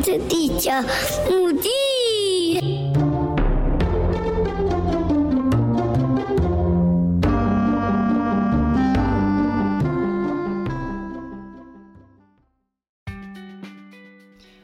[0.00, 0.70] 子的地球
[1.28, 1.68] 母地。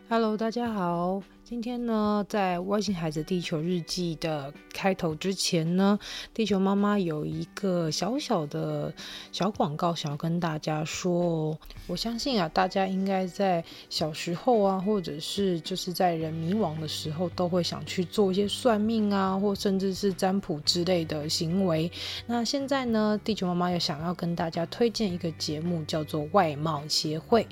[0.09, 1.22] Hello，大家好。
[1.49, 5.99] 今天呢，在《外星孩子地球日记》的开头之前呢，
[6.35, 8.93] 地球妈妈有一个小小的
[9.32, 11.58] 小广告想要跟大家说哦。
[11.86, 21.91] 我相信啊，大家应该在小时候啊，或者是就是在人迷惘的时候，都会想去做一些算命啊，或甚至是占卜之类的行为。
[22.27, 27.44] 那现在呢，地球妈妈也想要跟大家推荐一个节目，叫做《外貌协会》。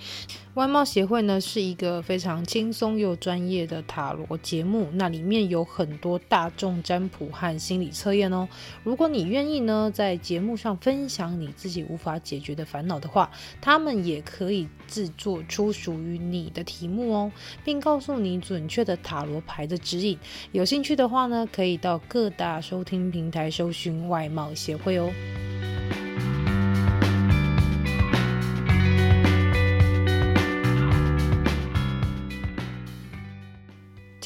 [0.53, 8.49] 外貌协会呢，是一个非常轻松又专业的塔罗节目，那里面有很多大众占卜和心理测验哦。
[8.85, 17.33] 如果你愿意呢，在节目上分享你自己无法解决的烦恼的话，他们也可以制作出属于你的题目哦，
[17.65, 20.19] 并告诉你准确的塔罗牌的指引。
[20.53, 25.11] 有兴趣的话呢，可以到各大收听平台搜寻外貌协会哦。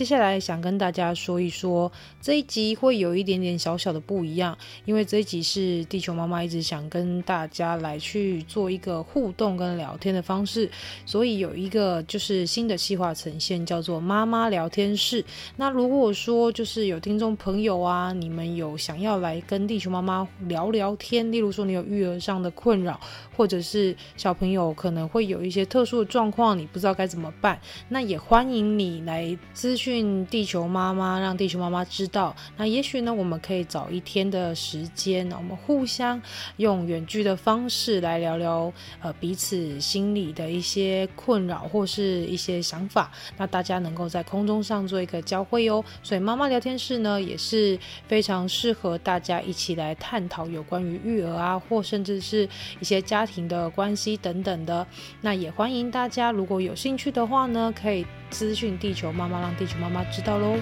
[0.01, 4.57] 接下来想跟大家说一说，这一集会有一点点小小的不一样，
[4.87, 10.71] 因为这一集是地球妈妈一直想跟大家来去做一个互动跟聊天的方式，
[11.05, 15.23] 所以有一个就是新的企划呈现，叫做妈妈聊天室。
[15.57, 22.99] 那如果说就是有听众朋友啊，你们有想要来跟地球妈妈聊聊天，例如说你有育儿上的困扰，
[23.41, 30.27] 或者是小朋友可能会有一些特殊的状况，你不知道该怎么办，那也欢迎你来咨询。
[30.27, 32.37] 地球妈妈，让地球妈妈知道。
[32.59, 36.21] 那也许呢，我们可以找一天的时间，我们互相
[36.59, 43.11] 用远距的方式来聊聊，呃，彼此心里的一些困扰或是一些想法。
[43.39, 45.83] 那大家能够在空中上做一个交汇哦。
[46.03, 52.47] 所以妈妈聊天室呢，也是非常适合大家一起来探讨有关于育儿啊，或甚至是
[52.81, 54.87] 一些家庭的关系等等的。
[55.23, 58.05] 那也欢迎大家，如果有兴趣的话呢，可以。
[58.31, 60.55] 咨询地球妈妈，让地球妈妈知道喽。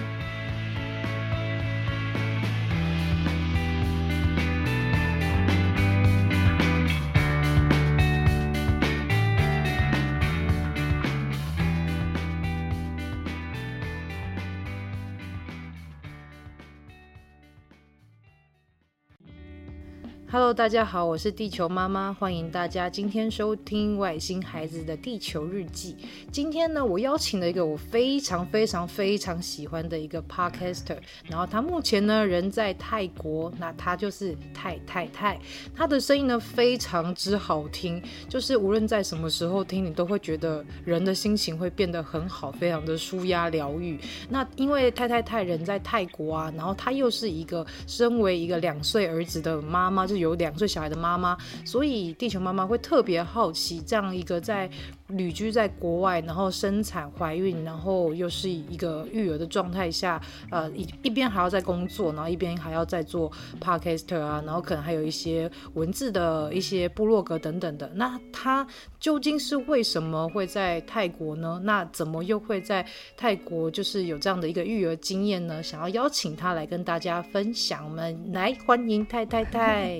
[20.31, 25.97] Hello，大家好，我是地球妈妈，欢迎大家今天收听外星孩子的地球日记。
[26.31, 30.97] 今天呢，我邀请了一个我非常非常非常喜欢的一个 Podcaster，
[31.27, 35.39] 然后他目前呢人在泰国，那他就是泰太太，
[35.75, 43.99] 他的声音呢非常之好听，就是无论在什么时候听，你都会觉得人的心情会变得很好，非常的舒压疗愈。
[44.29, 54.69] 那因为泰太太人在泰国啊，然后他又是一个身为一个两岁儿子的妈妈，就有两岁小孩的妈妈，所以地球妈妈会特别好奇这样一个在
[55.09, 60.21] 旅居在国外，然后生产、怀孕，然后又是一个育儿的状态下，
[60.51, 67.89] 呃，一一边还要在工作，然后一边还要在做 podcaster 啊，然后可能还有一些文字的一些部落格等等的。
[67.95, 68.65] 那他
[68.99, 71.59] 究竟是为什么会在泰国呢？
[71.63, 72.85] 那怎么又会在
[73.17, 75.61] 泰国就是有这样的一个育儿经验呢？
[75.63, 79.99] 想要邀请他来跟大家分享，我们来欢迎太太太。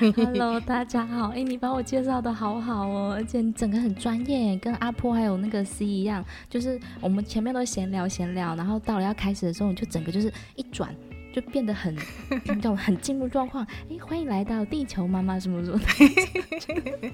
[0.14, 1.28] Hello，大家好。
[1.28, 10.94] 哎、你把我介绍的好好哦，而且你整个很专业，跟阿坡还有那个 C 一样，就是我们前面都闲聊闲聊，然后到了要开始的时候，你就整个就是一转，
[11.32, 11.96] 就变得很
[12.46, 13.64] 那种很进入状况。
[13.64, 17.12] 哎、欸，欢迎来到地球妈妈什么什么的，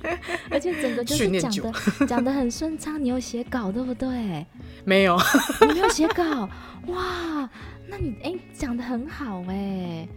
[0.50, 1.72] 而且整个就是讲的
[2.06, 3.02] 讲的很顺畅。
[3.02, 4.46] 你有写稿对不对？
[4.84, 5.18] 没有，
[5.68, 6.48] 你没有写稿
[6.86, 7.48] 哇？
[7.88, 10.08] 那你哎讲的很好哎。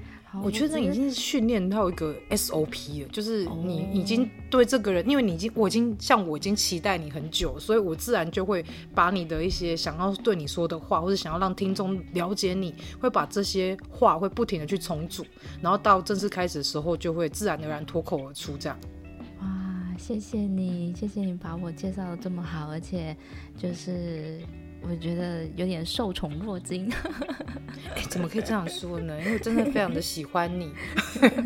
[0.42, 8.66] 我觉得已经是训练到一个 SOP 了，就是你已经对这个人，因为你已经我已经像我已经期待你很久，所以我自然就会
[8.96, 15.24] 把你的一些想要对你说的话，或者想要让听众了解你，会把这些话会不停的去重组，
[15.62, 18.78] 然后到正式开始的时候，就会自然而然脱口而出这样。
[19.42, 23.16] 哇，谢谢你，谢谢你把我介绍的这么好，而且
[23.56, 24.40] 就是。
[24.90, 26.92] 我觉得有点受宠若惊，
[27.96, 29.18] 哎，怎么可以这样说呢？
[29.26, 30.72] 因为真的非常的喜欢你，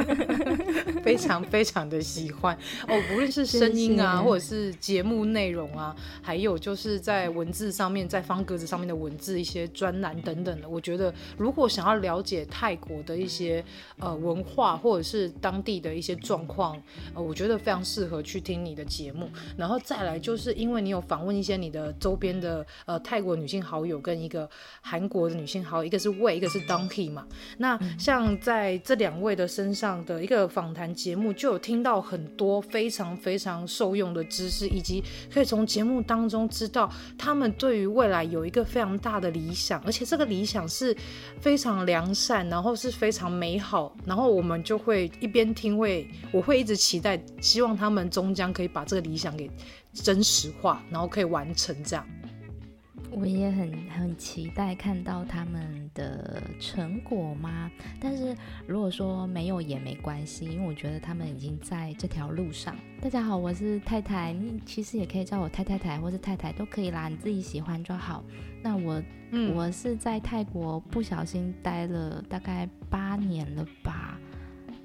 [1.04, 2.56] 非非常非常的喜欢
[2.88, 13.64] 哦，不论是声音啊，或者是节目内容啊，还有就是在文字上面，在方格子上面的文字，一些专栏等等的，我觉得如果想要了解泰国的一些
[14.00, 16.78] 呃文化或者是当地的一些状况，
[17.16, 19.30] 呃，我觉得非常适合去听你的节目。
[19.58, 24.50] 然后再来就是因为你有访问一些你的周边的呃泰国女性好友跟一个
[24.82, 27.28] 韩国的女性好友，一个是 Wei，一个是 Donkey 嘛。
[27.58, 40.96] 那像在这两位的身上的一个访谈节目，就有听到很多非常非常受用的知识，以及可以从节目当中知道他们对于未来有一个非常大的理想，而且这个理想是
[41.42, 49.50] 非常良善，然后是非常美好，然后我们就会一边听会，我会一直期待，希望他们终将可以把这个理想给
[49.92, 52.06] 真实化，然后可以完成这样。
[53.10, 57.72] 我也很很期待看到他们的成果吗？
[58.00, 58.36] 但是
[58.68, 62.76] 如果说没有也没关系，因为我觉得他们已经在这条路上。
[63.02, 68.24] 大家好，我是太太，你其实也可以叫我太太太或是太太都可以啦，你自己喜欢就好。
[68.62, 69.02] 那我、
[69.32, 74.20] 嗯、我是在泰国不小心待了大概八年了吧？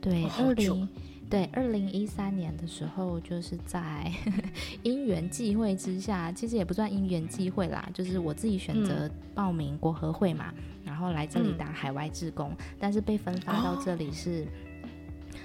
[0.00, 0.88] 对，二零。
[1.32, 4.12] 对，二零一三年的时候，就是在
[4.84, 14.46] 因缘际会之下，其实也不算因缘际会啦，就是我自己选择报名国合会嘛，嗯、然后来这里当海外志工，嗯、但是被分发到这里是、哦、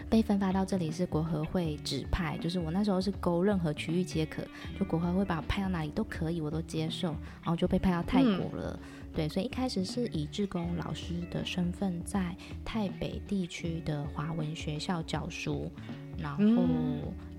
[0.09, 4.45] 被分发到这里是国合会指派，就是我那时候是勾任何区域皆可，
[4.77, 7.11] 就国合会把我派到哪里都可以，我都接受，
[7.41, 8.77] 然后就被派到泰国了。
[8.77, 15.71] 嗯对，所以一开始是以志工老师的身份在台北地区的华文学校教书，
[16.19, 16.63] 然后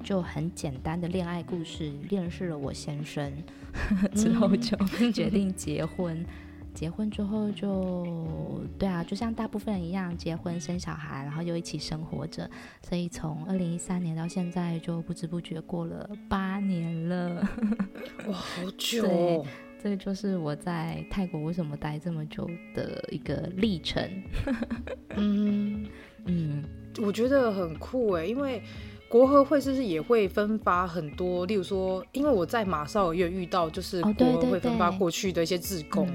[0.03, 3.33] 就很简单的恋爱故事，认识了我先生，
[4.13, 4.77] 之后就
[5.15, 6.27] 决定结婚。
[6.75, 12.51] 结婚之后就对啊，就像大部分人一样，结婚生小孩，然后又一起生活着。
[12.83, 17.49] 所以从二零一三年到现在，就不知不觉过了八年了。
[18.27, 19.47] 哇，好久哦。
[19.83, 24.03] 这个就是我在泰国为什么待这么久的一个历程。
[25.17, 25.87] 嗯
[26.25, 26.65] 嗯，
[27.01, 28.61] 我觉得很酷哎，因为
[29.09, 31.47] 国合会是不是也会分发很多？
[31.47, 36.09] 例如说，因为我在马绍尔也有遇到，就是国合会分发过去的一些志工。
[36.09, 36.13] 哦，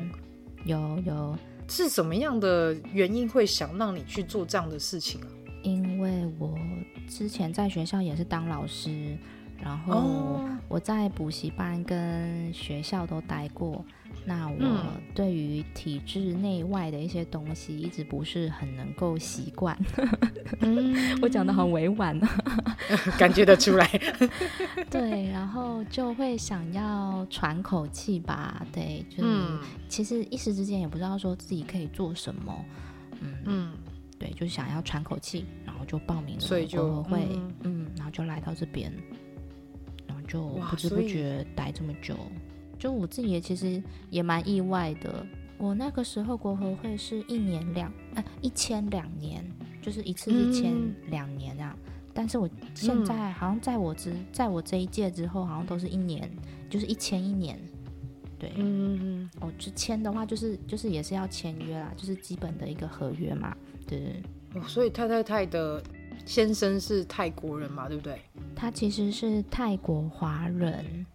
[0.66, 1.38] 有有，
[1.68, 5.28] 是什么样的原因会想让你去做这样的事情啊？
[5.64, 6.58] 因为我
[7.08, 9.18] 之前在学校也是当老师。
[9.64, 13.84] 然后我在补习班跟学校都待过，
[14.26, 14.84] 那我
[15.16, 19.78] 对于体制内外的一些东西一直不是很能够习惯。
[20.60, 22.20] 嗯我讲的很委婉，
[23.18, 23.88] 感觉得出来。
[24.92, 28.66] 对，然后就会想要喘口气吧。
[28.72, 32.54] 对，就是、嗯、其实一时之间也不知道说自己可以做什么。
[33.22, 33.72] 嗯嗯，
[34.20, 38.94] 对，就想要喘口气，然后就报名了，所以就会嗯，嗯，然后就来到这边。
[40.28, 42.16] 就不知不觉待这么久，
[42.80, 45.26] 就我自己也其实也蛮意外的。
[45.58, 49.46] 我那个时候国合会是一年两，呃，一签两年，
[49.82, 50.74] 就是一次一签
[51.10, 51.76] 两年啊。
[51.86, 56.30] 嗯、但是我现在好像在我之在我这一届之后，好像都是一年，
[56.70, 57.58] 就是一签一年。
[58.38, 59.30] 对，嗯嗯嗯。
[59.40, 63.56] 哦，就签的话，就是就是也是要签约啦，就是基本的一个合约嘛。
[63.88, 64.22] 对。
[64.56, 65.82] 哦，所以太太太的。
[66.26, 68.20] 先生是泰国人嘛，对不对？
[68.56, 71.06] 他其实是泰国华人，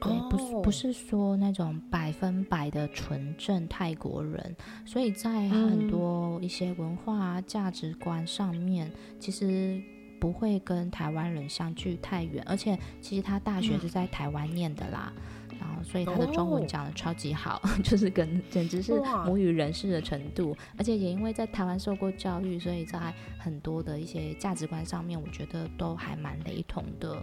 [0.00, 4.56] 对，不是不是说那种百分百的纯正泰国人，
[4.86, 8.90] 所以在很多一些文化价值观上面，
[9.20, 9.80] 其实
[10.18, 15.12] 不会跟台湾人相距太远，而且其实他大学是在台湾念的啦。
[15.60, 20.56] 然后，所以他的中文讲的超级好，哦、 就是跟简直是母语人士的程度。
[20.76, 27.16] 而且也因为在台湾受过教育，所以在很多的一些价值观上面，我觉得都还蛮雷同的。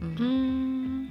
[0.00, 1.08] 嗯，嗯，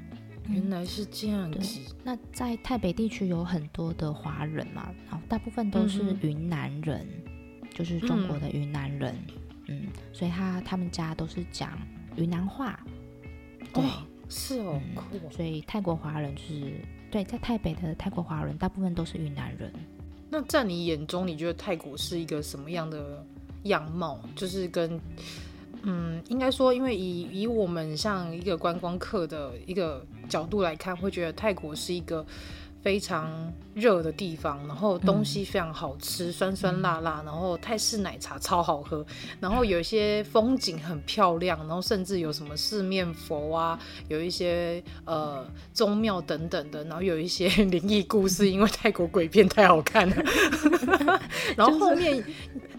[0.49, 1.79] 原来是这样子。
[2.03, 7.07] 那在台北地区有很多的华人嘛，然后大部分都是云南人，
[7.61, 9.15] 嗯、就是中国的云南人。
[9.67, 11.77] 嗯，嗯，所以他他们家都是讲
[12.15, 12.79] 云南话。
[13.73, 13.83] 对。
[14.33, 14.81] 哦是哦，
[15.13, 16.73] 嗯、所以泰国华人就是
[17.11, 19.71] 对，在台北的泰国华人大部分都是云南人。
[20.29, 23.23] 那在你眼中，你觉得泰国是一个什么样的
[23.63, 24.19] 样貌？
[24.35, 24.99] 就是跟
[25.83, 32.25] 嗯，应该说，因为以以我们像一个观光客的一个角度来看，会觉得泰国是一个。
[32.83, 39.05] 非常热的地方，然后东西非常好吃，嗯、酸酸辣辣，然后泰式奶茶超好喝，
[39.39, 50.15] 然后有一些风景很漂亮，然后甚至有什么四面佛啊，有一些呃宗庙等等的，然后有一些 灵异故事，因为泰国鬼片太好看了。
[51.57, 52.23] 然后后面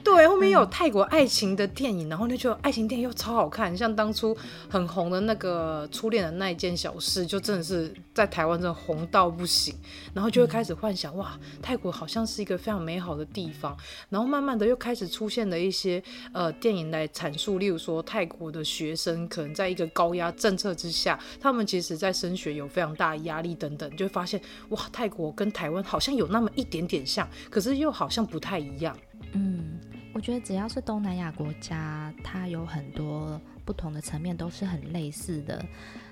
[0.03, 4.37] 对，后面有泰国爱情的电影，嗯、然后那就爱情电影又超好看，像当初
[4.69, 9.75] 很红的那个初恋的那一件小事，就真的是在台湾真的红到不行，
[10.13, 13.75] 然后就会开始幻想、哇，泰国好像是一个非常美好的地方，
[14.11, 16.03] 然后慢慢的又开始出现了一些
[16.35, 24.38] 呃电影来阐述，例如说泰国的学生可能在一个高压政策之下，他们其实在升学有非常大压力等等，就会发现
[24.69, 28.95] 哇，泰国跟台湾好像有那么一点点像，可是又好像不太一样。
[29.33, 29.81] 嗯，
[30.12, 35.64] 我觉得只要是东南亚国家，它有很多不同的层面都是很类似的。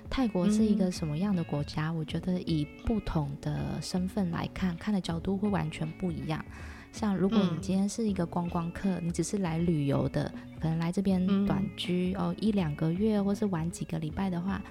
[0.09, 1.87] 泰国是一个什么样的国家？
[1.87, 6.43] 嗯、我觉得以不同的身份来看，看的角度会完全不一样。
[6.91, 14.61] 像如果你今天是一个观光客，你只是来旅游的，可能来这边短居、嗯、哦一两个月，或是玩几个礼拜的话。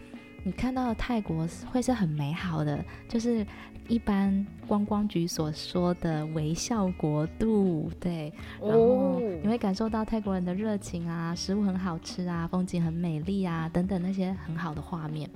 [0.44, 3.46] 你看到的泰国会是很美好的，就是
[3.88, 8.32] 一般观光局所说的微笑国度，对。
[8.60, 15.28] 然后你会感受到泰国人的热情啊，食物很好吃啊，风景很美丽啊，等等那些很好的画面。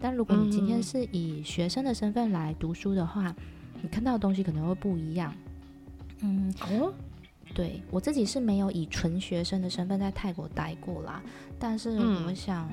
[0.00, 3.34] 但如果你今天是以学生的身份来读书的话，
[3.82, 5.34] 你看到的东西可能会不一样。
[6.20, 6.92] 嗯，哦，
[7.54, 11.22] 对，我自己是没有以纯学生的身份在泰国待过啦，
[11.58, 12.70] 但是我想。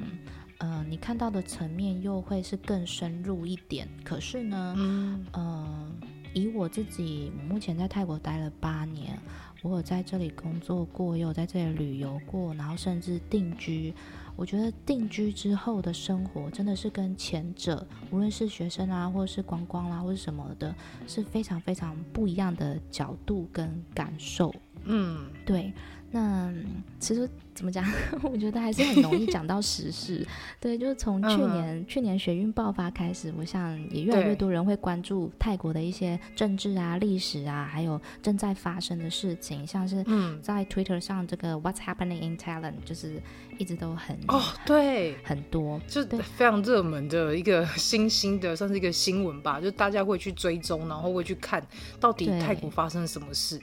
[0.59, 3.87] 呃，你看到的层面又会是更深入一点。
[4.03, 5.91] 可是呢，嗯，呃，
[6.33, 9.19] 以我自己目前在泰国待了八年，
[9.61, 13.93] 我有在这里工作过，也有在这里旅游过，然后甚至定居。
[14.37, 20.75] 我觉得定居之后的生活真的是跟前者，无论是学生啊，或者是观光啦、啊，或者什么的，
[21.07, 24.53] 是非常非常不一样的角度跟感受。
[24.83, 25.73] 嗯，对。
[26.15, 26.49] 那
[26.97, 27.83] 其实怎么讲？
[28.23, 30.25] 我觉得还是很容易讲到时事。
[30.61, 40.01] 对，就是从去年、嗯、去年学运爆发开始，我想也越来越多人会关注泰国的一些政治啊、历史啊，还有正在发生的事情，像是
[40.41, 43.21] 在 Twitter 上这个 What's happening in Thailand，就是
[43.57, 51.61] 一直都很哦，对，很多，就非常热门的一个新兴的，算是一个新闻吧，就大家会去追踪，然后会去看
[51.99, 53.59] 到底泰国发生了什么事。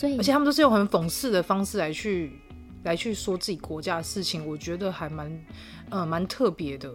[0.00, 2.32] 所以，而且他们都是用很讽刺的方式来去
[2.84, 5.44] 来去说自己国家的事情，我觉得还蛮，
[5.90, 6.90] 呃，蛮特别的。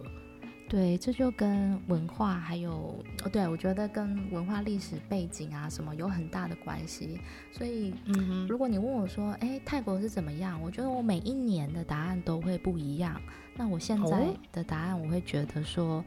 [0.68, 7.20] 对，这就跟文化还有，哦，对，我觉得跟文化历史背景啊什么有很大的关系。
[7.52, 10.60] 所以，嗯哼，如果你问我说，哎，泰国是怎么样？
[10.60, 13.20] 我觉得我每一年的答案都会不一样。
[13.54, 16.04] 那我现在的答案，我会觉得说，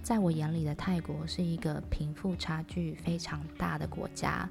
[0.00, 4.48] 在我眼里的泰国是一个贫富差距非常大的国家。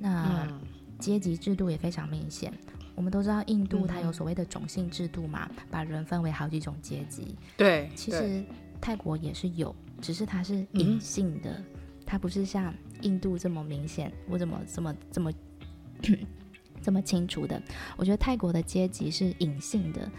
[0.00, 0.60] 那，嗯
[0.98, 2.52] 阶级制度也非常明显。
[2.94, 7.36] 我们都知道，印度它有所谓的种姓制度嘛，嗯、把人分为好几种阶级。
[7.56, 8.44] 对，其实
[8.80, 11.64] 泰国也是有，只是它是隐性的，嗯、
[12.04, 15.32] 它不是像印度这么明显，或怎么这么这么
[16.82, 17.62] 这么清楚的。
[17.96, 20.10] 我觉得泰国的阶级是隐性的，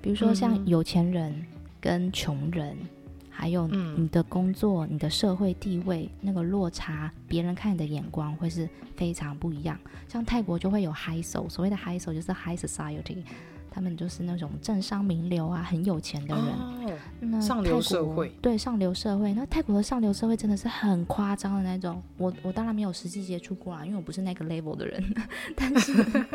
[0.00, 1.44] 比如说像有钱人
[1.80, 2.76] 跟穷人。
[3.40, 9.78] 还有你的工作、嗯、你的社会地位那个落差，别人看你的眼光会是非常不一样。
[10.06, 13.22] 像泰国就会有 high soul，所谓的 high soul 就是 high society，
[13.70, 16.44] 他们就是那种政商名流啊，很有钱的人。
[16.44, 18.30] 哦、那上流社会。
[18.42, 19.32] 对，上流社会。
[19.32, 22.02] 那泰国的上流社会真的是很夸张的那种。
[22.18, 25.02] 我我当然没有实际接触过啊，因为我不是那个 level 的人。
[25.56, 25.94] 但是，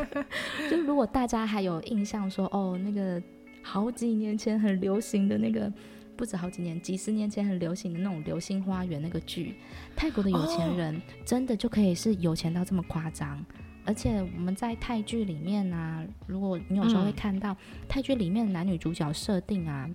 [0.71, 3.21] 就如果大家还有印象说，哦，那个
[3.61, 5.71] 好几年前很流行的那个。
[6.15, 9.55] 不止好几年，几十年前很流行的那种《流星花园》那个剧，
[9.95, 13.37] 泰国的有钱人真的就可以是有钱到这么夸张。
[13.37, 13.45] Oh.
[13.87, 17.57] 而且我们在泰剧里面啊，如果你有时候会看到、嗯、
[17.87, 19.87] 泰剧里面的男女主角设定啊，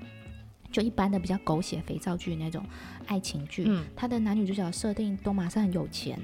[0.70, 2.64] 就一般的比较狗血肥皂剧那种
[3.06, 6.16] 爱情剧，嗯、他的男女主角设定都马上很有钱，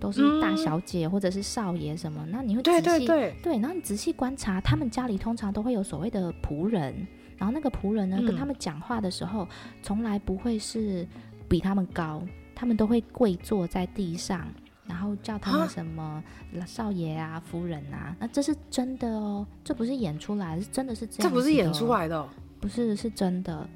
[0.00, 2.22] 都是大小姐或者是少爷什么。
[2.24, 7.06] 嗯、那你会仔细对对对，对，然后你仔细观察，他们家里通常都会有所谓的仆人。
[7.36, 9.48] 然后那个仆人呢，跟他们讲话的时候，嗯、
[9.82, 11.06] 从来不会是
[11.48, 12.22] 比他们高，
[12.54, 14.46] 他们都会跪坐在地上，
[14.86, 16.22] 然后叫他们什么
[16.66, 18.16] 少爷啊、夫人啊。
[18.18, 21.28] 那这是真的哦，这不是演出来的，是真的是这样、哦。
[21.28, 22.28] 这不是演出来的、哦，
[22.60, 23.68] 不是，是真的。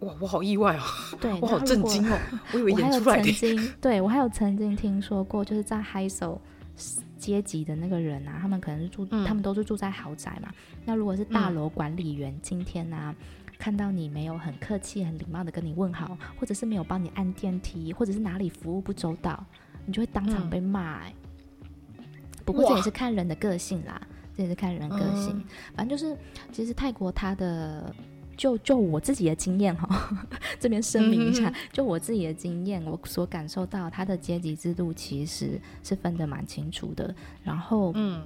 [0.00, 0.82] 哇，我好意外哦，
[1.20, 2.18] 对， 我好震惊哦，
[2.52, 3.22] 我以为演出来的。
[3.22, 6.38] 我还有曾经，对我还有曾经听说过，就是在 High Soul
[7.18, 10.50] 阶级的那个人啊，他们可能是住，嗯、他们都是住在豪宅嘛。
[10.84, 13.14] 那如果是大楼管理员，嗯、今天呢、啊，
[13.58, 19.44] 看到你没有很客气、很礼貌的跟你问好，或者是没有帮你按电梯，或者是哪里服务不周到，
[19.84, 21.14] 你就会当场被骂、欸。
[21.98, 22.04] 嗯、
[22.44, 24.00] 不过这也是看人的个性啦，
[24.36, 25.30] 这也是看人个性。
[25.36, 25.44] 嗯、
[25.74, 26.16] 反正就是，
[26.52, 27.94] 其实泰国它的。
[28.38, 30.16] 就就我自己的经验哈，
[30.60, 37.12] 这边声明一下，就我自己的经验，我所感受到他的阶级制度其实是分得蛮清楚的。
[37.42, 38.22] 然后，嗯，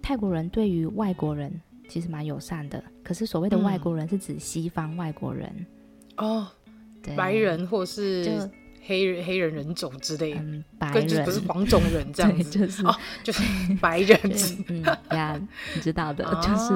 [0.00, 1.52] 泰国人对于外国人
[1.88, 5.66] 其实蛮友善的，可是所谓的外国人是指西方外国人
[6.16, 6.46] 哦，
[7.02, 8.48] 对，白人或是。
[8.84, 13.42] 黑人、黑人人种之类的，嗯、白人就不是黄种人这样子， 就是哦，就是
[13.80, 15.40] 白人子，嗯呀，
[15.74, 16.72] 你知道的， 就是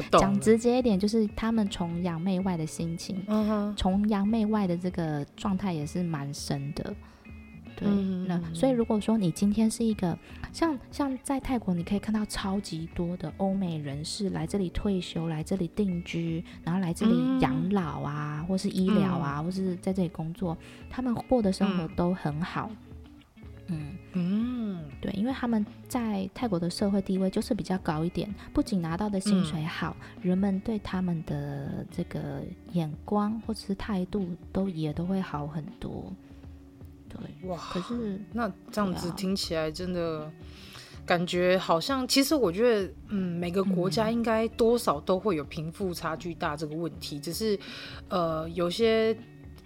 [0.00, 3.24] 比讲直接一点，就是他们崇洋媚外的心情，
[3.76, 6.94] 崇洋媚外的这个状态也是蛮深的。
[7.76, 10.18] 对，嗯、那所以如果说你今天是一个
[10.50, 20.56] 像像在泰国，你可以看到超级多的欧美人士来这里退休，来这里定居，然后来这里养老啊，嗯、或是医疗啊，嗯、或是在这里工作，
[20.88, 22.70] 他们过的生活都很好。
[23.66, 23.92] 嗯。
[24.18, 32.42] 嗯，对，因为他们在泰国的社会地位就是比较高一点，不仅拿到的薪水好，嗯、人们对他们的这个
[32.72, 36.10] 眼光或者是态度都也都会好很多。
[37.44, 37.56] 哇！
[37.56, 40.30] 可是那这样子听起来真的
[41.04, 47.58] 感觉好像，其实我觉得，嗯，每个国家应该多少都会有贫富差距大这个问题，只是
[48.08, 49.16] 呃，有些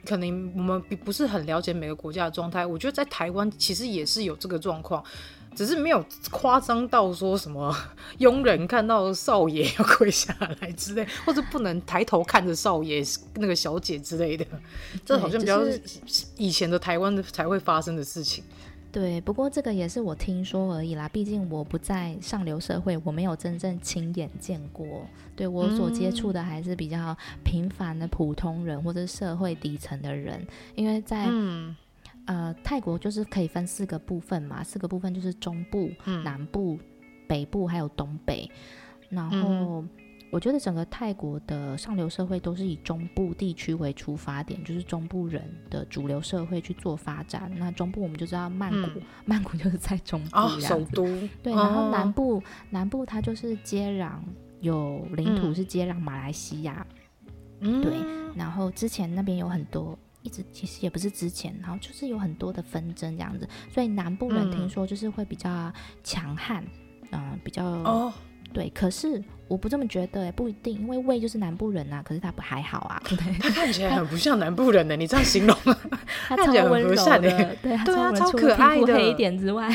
[0.05, 2.67] 可能我们不是很了解每个国家的状态。
[2.67, 5.03] 我觉得在台湾其实也是有这个状况。
[5.55, 7.75] 只是没有夸张到说什么
[8.19, 13.03] 佣人看到少爷要跪下来之类，或者不能抬头看着少爷
[13.35, 14.47] 那个小姐之类的，
[15.05, 15.63] 这好像比较
[16.37, 18.43] 以前的台湾才会发生的事情。
[18.93, 25.07] 对，不过这个也是我听说而已啦，毕竟我不在上流社会，我没有真正亲眼见过。
[25.37, 31.77] 对，我所接触的还是比较平凡的普通人或者社会底层的人，因为在嗯。
[32.31, 36.79] 呃，泰国就是可以分四个部分嘛，四个部分就是中部、嗯、南部、
[37.27, 38.49] 北部还有东北。
[39.09, 39.85] 然后，
[40.31, 47.51] 我觉得整个泰国的上流社会都是以中部地区为出发点，就是中部人的主流社会去做发展。
[47.57, 51.05] 那中部我们就知道曼谷，嗯、 曼谷就是在中部，哦，首都。
[51.43, 54.13] 对，然后南部，哦、南部它就是接壤，
[54.61, 56.87] 有领土是接壤马来西亚。
[57.59, 57.93] 嗯，对。
[58.37, 59.99] 然后之前那边有很多。
[60.23, 65.73] 一直其实也不是之前，然后就是有很多的纷争这样子，所以南部人听说就是会比较
[66.05, 66.65] 强悍，
[67.11, 68.13] 嗯、呃，比较哦，
[68.53, 68.69] 对。
[68.71, 73.33] 可是我不这么觉得，不一定，因为魏就是南部人啊，可是他不还好啊， 对不对？
[73.39, 75.57] 他看起来很不像南部人呢，你这样形容，
[76.29, 79.69] 他超温柔的，对， 对啊，超可 爱的，黑一点之外，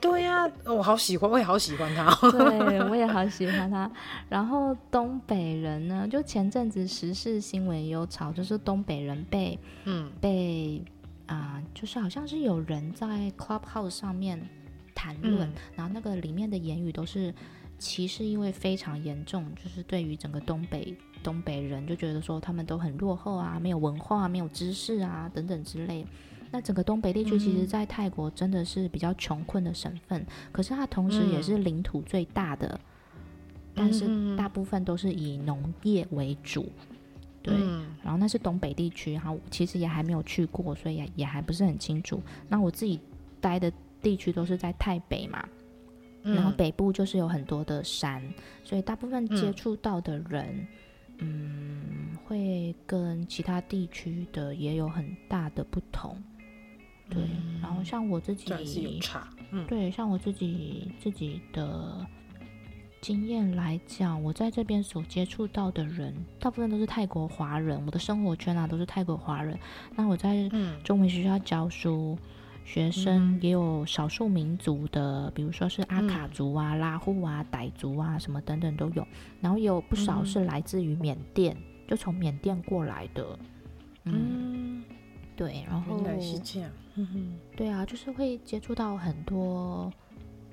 [0.00, 3.90] 对呀、啊，我好喜欢，我也好喜欢他，对，我也好喜欢他。
[4.28, 10.80] 然后东北人呢，就前阵子时事新闻有炒，就是东北人被嗯被
[11.26, 14.40] 啊、呃，就是好像是有人在 Clubhouse 上面
[14.94, 17.34] 谈论，嗯、然后那个里面的言语都是。
[17.78, 26.04] 歧视因为非常严重，就是对于整个东北东北人就觉得说他们都很落后啊，没有文化、没有知识啊等等之类。
[26.50, 32.68] 那整个东北地区其实，在泰国真的是比较穷困的省份，嗯、可是它同时也是领土最大的，
[33.14, 33.20] 嗯、
[33.74, 36.66] 但是大部分都是以农业为主。
[37.42, 42.20] 对，嗯、然后那是东北地区，然后其实也还没有去过，所以也也还不是很清楚。
[42.48, 42.98] 那我自己
[43.40, 45.46] 待的地区都是在泰北嘛。
[46.22, 50.66] 然后北部就是有很多的山，嗯、所以大部分接触到的人，
[51.18, 56.20] 嗯，嗯，会跟其他地区的也有很大的不同。
[57.08, 59.00] 对，嗯、然后像我自己，
[59.50, 62.06] 嗯、对，像我自己自己的
[63.00, 69.58] 经验来讲，我在这边所接触到的人，大部分都是泰国华人，我的生活圈啊都是泰国华人。
[69.96, 70.50] 那我在
[70.84, 72.18] 中文学校教书。
[72.64, 79.06] 学生也有少数民族的，比如说是阿卡族啊、嗯、拉祜啊、傣族啊，什么等等都有。
[79.40, 83.38] 然后有不少是来自于缅甸，嗯、就从缅甸过来的。
[84.04, 84.84] 嗯，嗯
[85.34, 86.70] 对，然后原来是这样。
[86.96, 89.90] 嗯哼，对啊，就是会接触到很多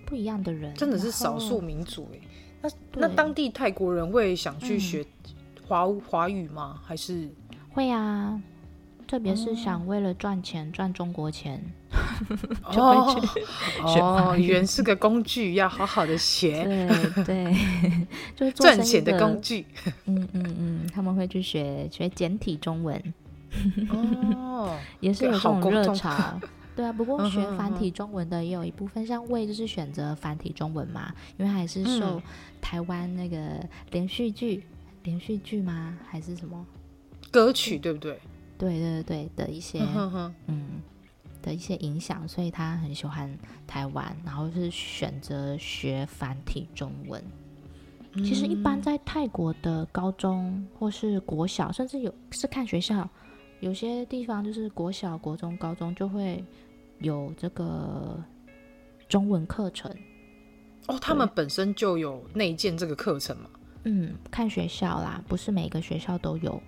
[0.06, 2.20] 不一样的人，真的是少数民族哎。
[2.62, 2.70] 那
[3.02, 5.06] 那当地泰国人会想去学
[5.68, 6.80] 华华语吗？
[6.84, 7.30] 还是
[7.70, 8.42] 会啊？
[9.08, 11.62] 特别是想为了赚钱赚、哦、中国钱，
[12.72, 13.28] 就会去
[13.88, 16.64] 学哦，语言是个工具，要好好的学。
[16.64, 17.56] 对对，
[18.36, 19.66] 就是赚钱的工具。
[20.06, 23.02] 嗯嗯嗯，他们会去学学简体中文。
[23.90, 26.40] 哦， 也是有这种热潮。
[26.76, 32.22] 对啊，不过学繁体中文的也有一部分，像魏就是选择繁体中文嘛，因为还是受
[32.60, 33.38] 台湾那个
[33.92, 35.98] 连续剧、嗯、连续剧吗？
[36.10, 36.66] 还是什么
[37.32, 37.78] 歌曲？
[37.78, 38.20] 对不对？
[38.58, 39.80] 对对对的一些
[40.48, 40.82] 嗯，
[41.42, 43.38] 的一些影响，所以他很喜欢
[43.68, 47.24] 台湾，然后是选择学繁体中文。
[48.14, 53.08] 嗯、其实一般在泰国的高中或是国小，甚至有是看学校，
[53.60, 56.44] 有些地方就是国小、国中、高中就会
[57.00, 58.18] 有这个
[59.10, 59.94] 中文课程
[60.88, 63.50] 哦，他们本身就有内建这个课程嘛？
[63.84, 66.62] 嗯，看学校啦，不是每个学校都有。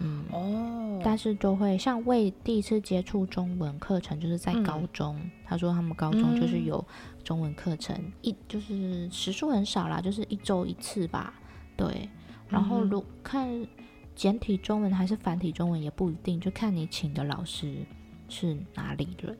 [0.00, 0.24] 嗯。
[0.30, 6.84] 哦，但是就会像为第一次接触中文课程，就是在高中，嗯、他说他们高中就是有
[7.22, 11.34] 中文课程，嗯、一就是时数很少啦，就是一周一次吧。
[11.76, 12.08] 对，
[12.48, 13.66] 然后如看
[14.14, 17.84] 简体中文还是繁体中文也不一定，就看你请的老师
[18.28, 19.36] 是哪里人。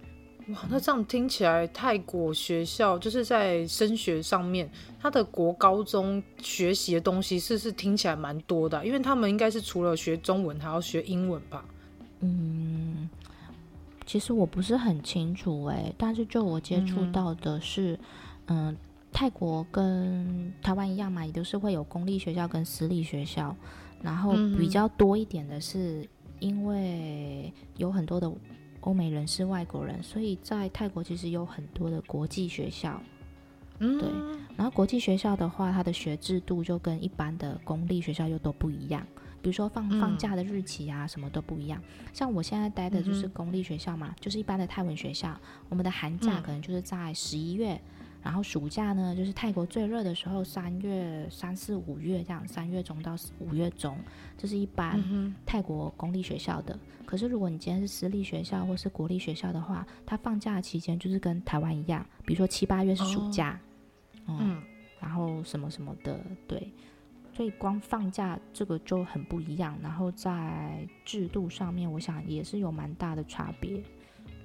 [0.48, 11.64] 哇，那这样听起来，泰国学校就是在升学上面，他的国高中学习的东西是是听起来蛮多的，因为他们应该是除了学中文还要学英文吧？
[12.20, 13.08] 嗯，
[14.04, 17.98] 其实我不是很清楚哎，但是就我接触到的是，
[18.46, 18.76] 嗯，嗯，
[19.12, 23.56] 泰国跟台湾一样嘛，也都是会有公立学校跟私立学校，
[24.02, 26.06] 然后比较多一点的是，
[26.38, 28.30] 因为有很多的。
[28.84, 33.00] 欧美人是外国人，所以在泰国其实有很多的国际学校，
[33.78, 34.08] 嗯，对。
[34.56, 39.04] 然后国际学校的话，它的学制度就跟一般的公立学校又都不一样。
[39.42, 41.82] 比如说放放假的日期啊，什么都不一样。
[42.12, 45.38] 像我现在待的就是公立学校嘛，嗯、就是一般的泰文学校。
[45.68, 47.80] 我们的寒假可能就是在十一月。
[48.24, 53.98] 然后暑假呢，就是泰国最热的时候，三月、三四五月这样，三月中到五月中，
[54.38, 54.98] 这是一般
[55.44, 56.74] 泰国公立学校的。
[56.74, 63.60] 嗯、可是如果你今天是私立学校或是国立学校的话，它放假的期间就是跟台湾一样，比如说七八月是暑假，
[64.24, 64.62] 哦、嗯，
[64.98, 66.72] 然后什么什么的，对，
[67.34, 69.78] 所以光放假这个就很不一样。
[69.82, 73.82] 然后在制度上面，我想也是有蛮大的差别，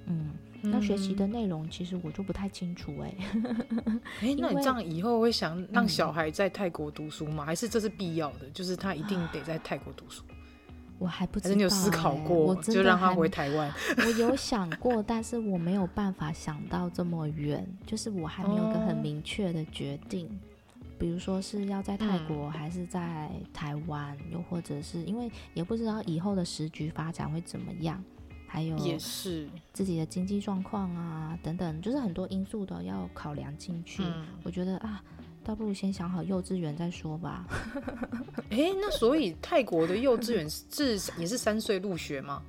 [0.04, 0.34] 嗯。
[0.62, 4.00] 那学习的内容其实我就不太清楚 哎、欸。
[4.20, 7.44] 哎，那你这样以后会想让小孩在泰国读书吗？
[7.44, 8.48] 嗯、还是这是必要的？
[8.52, 10.22] 就是他一定得在泰国读书？
[10.98, 11.56] 我还不知道、欸。
[11.56, 12.36] 你有思考过？
[12.36, 13.72] 我就让他回台湾。
[14.04, 17.66] 我有想过，但是我没有办法想到这么远。
[17.86, 28.02] 就是我还没有一个很明确的决定，哦、比如说是要在泰国还是在台湾，嗯、又或者是因为也不知道以后的时局发展会怎么样。
[28.52, 34.02] 还有也是自己的经济状况啊，等等，就是很多因素都要考量进去。
[34.02, 35.00] 嗯、我觉得啊，
[35.44, 37.46] 倒不如先想好幼稚园再说吧。
[38.50, 42.42] 哎、欸，那所以泰国的幼稚园是也是三岁入学吗？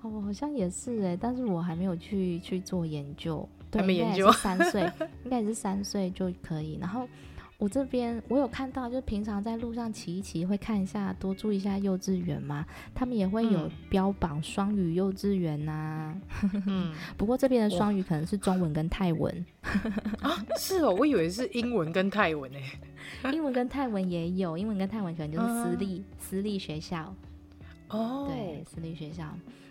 [0.00, 3.46] 哦，好像也是哎、欸，但是我还没有去去做研究。
[3.70, 4.90] 还没研究， 三岁
[5.24, 6.78] 应该也是三岁就可以。
[6.80, 7.06] 然后。
[7.58, 12.64] 我这边我有看到，就平常在路上骑一骑，会看一下，多注意一下幼稚园嘛。
[12.94, 16.14] 他们也会有标榜双语幼稚园呐、啊。
[16.68, 19.44] 嗯，不过这边的双语可能是中文跟泰文。
[20.22, 22.62] 啊，是哦，我以为是英文跟泰文诶。
[23.34, 27.12] 英文跟泰文也有，英文跟泰文可能就是私立、啊、私立学校。
[27.88, 29.24] 哦，对，私立学校。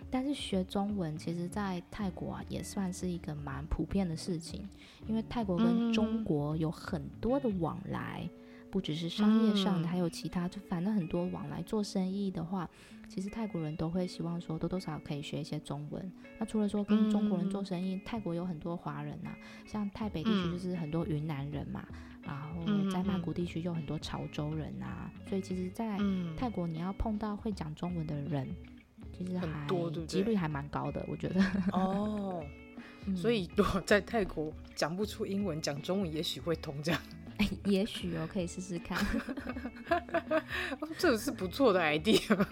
[0.10, 4.68] 但是学中文，其实，在泰国啊，也算是一个蛮普遍的事情，
[5.06, 8.30] 因为泰国跟中国有很多的往来，嗯、
[8.72, 12.70] 不只是商业上的，还有其他，就反正很多往来做生意的话，
[13.10, 16.10] 其实泰国人都会希望说多多少少可以学一些中文。
[16.40, 25.98] 那除了说跟中国人做生意，嗯、泰国有很多华人呐、啊，像泰北地区就是很多云南人嘛，嗯、然后在曼谷地区有很多潮州人啊，所以其实，在
[26.38, 28.48] 泰国你要碰到会讲中文的人。
[29.18, 30.06] 其实很多，对不对？
[30.06, 31.42] 几率还蛮高的，我觉得。
[31.74, 32.44] 哦，
[33.06, 37.02] 嗯、所以如果在泰国讲不出英文，讲中文也许会通这样。
[37.38, 38.98] 哎，也许哦，可以试试看。
[40.98, 42.48] 这个是不错的 idea。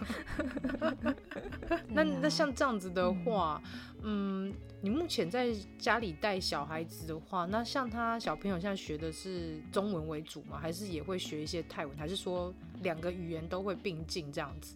[1.90, 3.62] 那那像这样子的话，
[4.04, 10.60] 嗯，嗯，你目前在家里带小孩子的话，那像他小朋友现在学的是中文为主吗？
[10.62, 11.98] 还是也会学一些泰文？
[11.98, 14.76] 还是说两个语言都会并进这样子？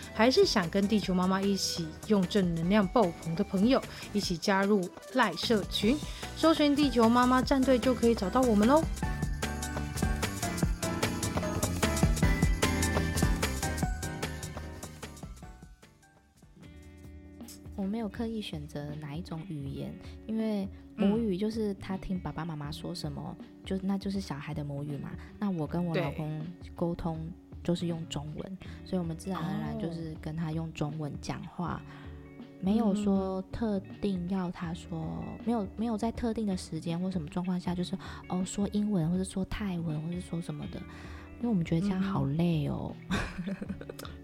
[0.21, 3.81] 还是想跟地球妈妈一起用正能量爆棚的朋友，
[4.13, 5.97] 一起加入赖社群，
[6.35, 8.83] 搜寻地球妈妈战队就可以找到我们喽。
[17.75, 19.91] 我没有刻意选择哪一种语言，
[20.27, 25.09] 因为母语就是他听爸爸妈妈说什么，就那就是小孩的母语嘛。
[25.39, 27.27] 那我跟我老公沟通。
[27.63, 31.81] 就是用中文，所以我们自然而然就是跟他用中文讲话。
[32.63, 37.97] 没有说特定要他说，没有没有在特定的时间或什么状况下，就是
[38.29, 40.79] 哦说英文或者说泰文或者说什么的。
[41.41, 42.95] 因为我们觉得这样好累哦。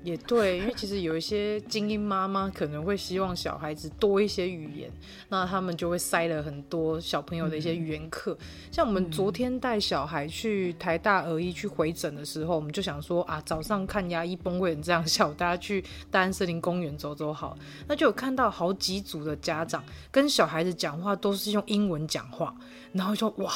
[0.04, 4.90] 也对，因为其实有一些精英妈妈可能会希望小孩子多一些语言，
[5.28, 8.32] 那他们就会塞了很多小朋友的一些语言课。
[8.40, 17.58] 嗯、像我们昨天带小孩去台大儿医去回诊的时候，我们就想说啊，早上看牙医崩溃这样笑，大家去大安森林公园走走好。
[17.86, 22.56] 那就有看到好几组的家长跟小孩子讲话都是用英文讲话，
[22.94, 23.52] 然后就哇。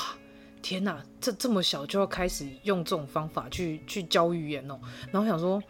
[0.62, 4.80] 天呐，这这么小就要开始用这种方法去去教语言哦，
[5.12, 5.62] 然后想说，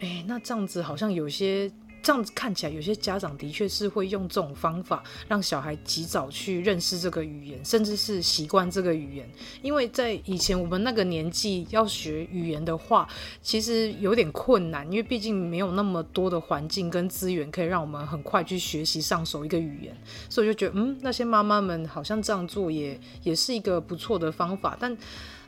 [0.00, 1.70] 哎，那这样子好像有些。
[2.02, 9.30] 这样子看起来，有些家长的确是会用这种方法让小孩及早去认识这个语言，甚至是习惯这个语言。
[9.62, 13.08] 因为在以前我们那个年纪要学语言的话，
[13.40, 19.96] 其实有点困难，因为毕竟没有那么多的环境跟资源可以让我们很快去学习上手一个语言。
[20.28, 24.76] 所以我就觉得，嗯，那些妈妈们好像这样做也也是一个不错的方法。
[24.80, 24.96] 但，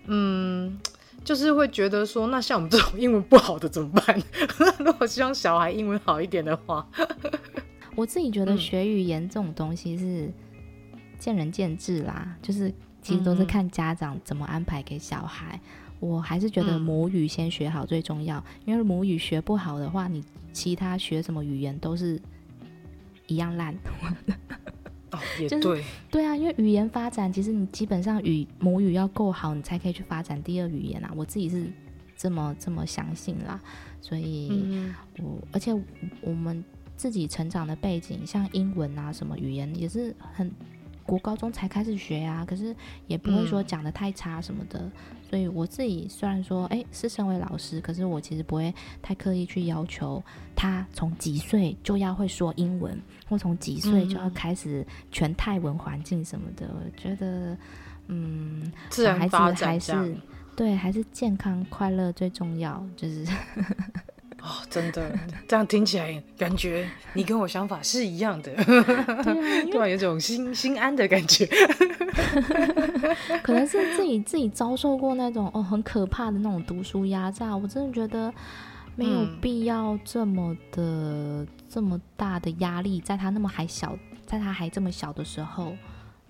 [0.06, 0.78] 嗯。
[1.24, 4.22] 就是会觉得说，那像我们这种英文不好的怎么办？
[4.78, 6.86] 如果希望小孩英文好一点的话，
[7.96, 10.30] 我自己觉得学语言这种东西是
[11.18, 12.36] 见仁见智啦。
[12.42, 15.58] 就是其实都是看家长怎么安排给小孩。
[16.00, 22.20] 我还是觉得母语先学好最重要，因为母语学不好的话，你其他学什么语言都是
[23.26, 23.74] 一样烂。
[25.48, 31.12] 就是，对啊，因为语言发展，其实你基本上语母语要够好，你才可以去发展第二语言啊。
[31.16, 31.66] 我自己是
[32.16, 33.60] 这么这么相信啦，
[34.00, 35.72] 所以我而且
[36.20, 36.64] 我们
[36.96, 40.50] 自己成长的背景，像英文啊什么语言也是很。
[41.06, 42.74] 国高中才开始学啊，可是
[43.06, 44.92] 也不会说讲的太差什么的，嗯、
[45.28, 50.22] 所以我自己虽然说哎是身为老师，可是我其实不会太刻意去要求
[50.56, 56.66] 他从几岁就要会说英文，或从几岁就要开始全泰文环境什么的。
[56.66, 57.56] 嗯、我觉得，
[58.08, 60.16] 嗯，自然发展还是
[60.56, 63.26] 对，还是健康快乐最重要，就是。
[64.44, 65.10] 哦，真的，
[65.48, 68.54] 这样听起来感觉你跟我想法是一样的，
[69.72, 71.48] 突然有种心心安的感觉。
[73.42, 78.30] 可能是自己自己遭受过那种哦很可怕的那种读书压榨，我真的觉得
[78.96, 85.74] 没有必要这么的、嗯、这么大的压力，在他那么还小，在他还这么小的时候，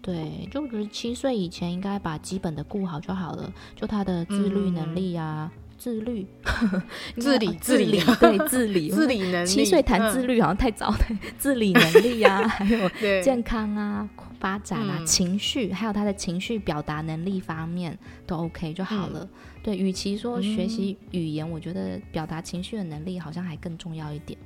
[0.00, 5.50] 对，就觉得七岁以前应该把基本的顾好就好了，就他的自律能力啊。
[5.53, 6.26] 嗯自律，
[7.20, 9.46] 自理，自理，对，自理， 自理能力。
[9.46, 10.98] 七岁谈自律好像太早了。
[11.36, 12.88] 自理能力啊，还有
[13.22, 14.08] 健康啊、
[14.40, 19.28] 发展啊、情绪，还有他的情绪表达能力方面都 OK 就好了。
[19.62, 24.38] 对，与其说学习语言，我觉得表达情绪的能力好像还更重要一点。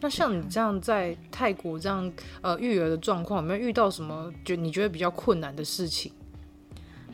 [0.00, 6.10] 那像你这样在泰国这样呃育儿的状况，有没有遇到什么觉你觉得比较困难的事情？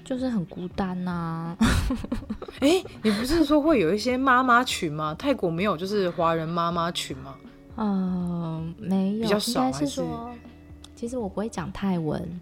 [0.05, 1.57] 就是很孤单呐、啊。
[2.61, 5.15] 哎、欸，你不是说会有一些妈妈群吗？
[5.19, 7.35] 泰国没有，就是华人妈妈群吗？
[7.77, 10.31] 嗯、呃，没有，比较少，应该是说，
[10.95, 12.41] 其实我不会讲泰文。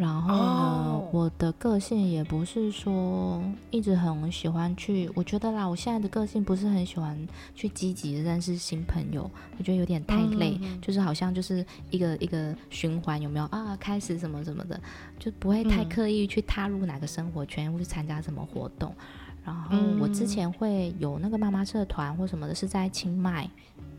[0.00, 1.14] 然后呢，oh.
[1.14, 10.80] 我的个性也不是说一直很喜欢去，我觉得啦，我现在的个性不是很喜欢去积极的认识新朋友，我觉得有点太累，mm hmm.
[10.80, 13.76] 就是好像就是一个一个循环，有没有啊？
[13.78, 14.80] 开始什么什么的，
[15.18, 18.94] 就不会太刻意去踏入哪个生活圈，或去参加什么活动。
[19.70, 23.48] 然后我之前会有那个妈妈社团或什么的，是在清迈。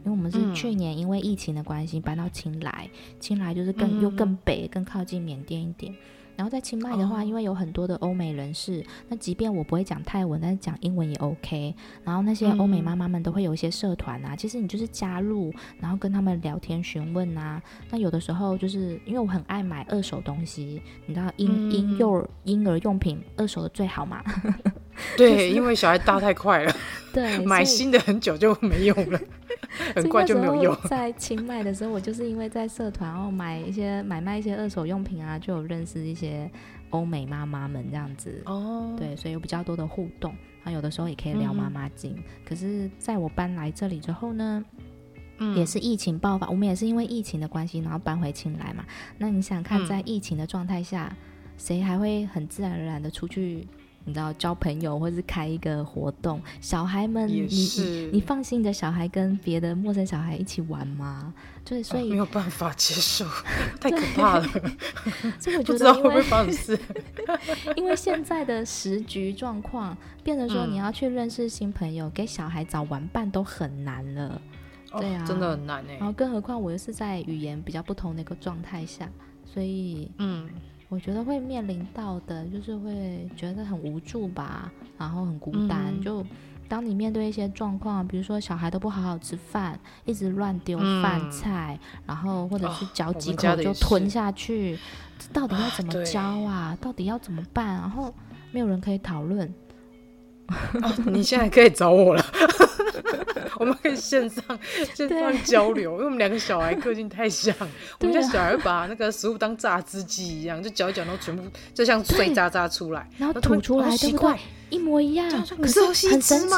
[0.03, 5.95] 因为我们是去年因为疫情的关系搬到清莱，清莱就是更又更北，更靠近缅甸一点。
[6.41, 11.75] 然后在清迈的话，因为有很多的欧美人士，那即便我不会讲泰文，但是讲英文也 OK。
[12.03, 17.61] 然后那些欧美妈妈们都会有一些社团啊，其实你就是加入，然后跟他们聊天询问啊。
[17.91, 24.23] 那有的时候就是因为我很爱买二手东西，你知道婴婴幼婴儿用品二手的最好嘛？
[25.15, 26.75] 对， 因为小孩大太快了，
[27.13, 29.19] 对，买新的很久就没用了。
[29.95, 30.77] 很快就没有用。
[30.85, 36.49] 在清迈的时候，我就是因为在社团然后买一些买卖一些二手用品啊，就有认识一些
[36.89, 38.41] 欧美妈妈们这样子。
[38.45, 40.33] 哦，对，所以有比较多的互动。
[40.63, 42.13] 然后有的时候也可以聊妈妈经。
[42.15, 44.63] 嗯、可是在我搬来这里之后呢，
[45.39, 48.85] 嗯、也是疫情爆发，我们也是因为疫情的关系，然后搬回清莱嘛。
[49.17, 51.15] 那你想看，在疫情的状态下，
[51.57, 53.67] 谁、嗯、还会很自然而然的出去？
[54.05, 61.33] 你知道交朋友，或是开一个活动，小孩们，你你你放心，你的小孩跟别的陌生小孩一起玩吗？
[61.63, 63.25] 对，所以、啊、没有办法接受，
[63.79, 64.47] 太可怕了。
[65.39, 66.77] 这个不知道会不会发生事。
[67.77, 74.41] 因为现在的时局状况，变得说你要去认识新朋友，嗯、给小孩找玩伴都很难了。
[74.93, 75.93] 对啊，真的很难哎。
[75.97, 79.07] 然后更何况我又是在语言比较不同的一个状态下，
[79.45, 80.49] 所以嗯，
[80.91, 85.85] 我觉得会面临到的就是会觉得很无助吧，然后很孤单。
[85.87, 86.25] 嗯、就
[86.67, 94.77] 当你面对一些状况，比如说小孩都不好好吃饭，一直乱丢饭菜，嗯、然后或者是嚼几口就吞下去，
[95.17, 96.53] 这到底要怎么教啊？
[96.53, 97.67] 啊到底要怎么办？
[97.67, 98.13] 然后
[98.51, 99.47] 没有人可以讨论。
[100.49, 102.25] 哦、你现在可以找我了，
[103.61, 104.43] 我们可以线上
[104.95, 107.55] 线上交流，因为我们两个小孩个性太像，
[108.01, 111.43] 我们家小孩把那个食物当榨汁机一样，就搅一搅，然后全部
[111.73, 114.35] 就像碎渣渣出来， 然后吐出来，对不对？
[114.71, 115.29] 一模一样，
[115.61, 116.55] 可是很神奇，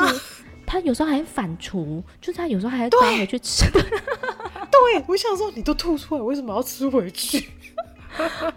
[0.65, 3.65] 他有时候还反刍，就是他有时候还要抓回去吃。
[4.71, 7.49] 对，我想说，你都吐出来，为什么要吃回去？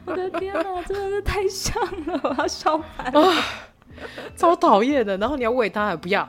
[0.05, 3.35] 我的天哪，真的是太像了，我要笑翻了。
[4.37, 6.29] 超讨厌的，然后你要喂他还不要，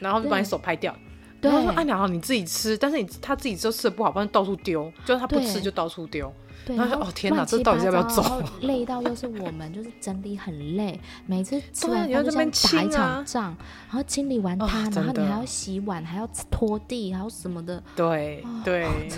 [0.00, 0.94] 然后就把你手拍掉，
[1.40, 6.32] 然后说：“哎，然后你自己吃，但是你他自己就吃的不好，不然到处丢，就是他不吃就到处丢。”
[6.66, 13.56] 然后说：“哦天哪，这到底要不要走？”累到又是我们，就是整理很累， 每次吃完饭就像打一场仗，
[13.88, 17.82] 然后清理完它，然后你还要洗碗，还要拖地，还要什么的。
[17.94, 18.88] 对对。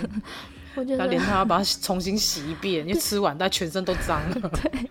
[0.75, 4.35] 然后连他要把它重新洗一遍，因为吃完他全身都脏了。
[4.61, 4.89] 对，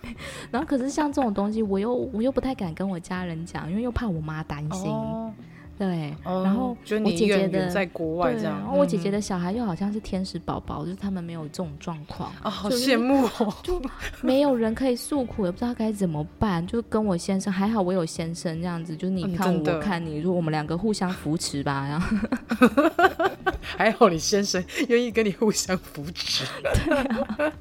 [0.50, 4.90] 然后可是像这种东西，我又我又不太敢跟我家人讲，因为又怕我妈担心。
[4.90, 5.32] 哦、
[5.78, 13.80] 对，哦、然后我姐姐的在国外这样，然后我姐姐的小孩又好像是天使宝宝，嗯、就是他们没有这种状况啊，哦、好羡慕哦， 就
[14.20, 22.16] 没有人可以诉苦，也不知道该怎么办，就跟我先生还好，我有先生这样子，就是你看我，嗯、看你，就我们两个互相扶持吧，然后。
[23.76, 26.44] 还好你先生愿意跟你互相扶持，
[26.86, 27.52] 对啊，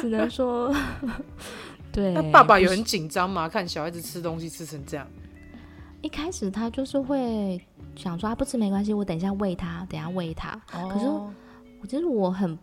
[0.00, 0.72] 只能说，
[1.90, 2.12] 对。
[2.12, 3.48] 那爸爸有很紧张吗？
[3.48, 5.04] 看小孩子吃东西吃成这样。
[6.02, 7.60] 一开始他就是会
[7.96, 10.50] 想说，他不吃没关系，我等一下喂他，等一下喂他。
[10.74, 11.06] 哦、可是
[11.80, 12.58] 我觉得我很，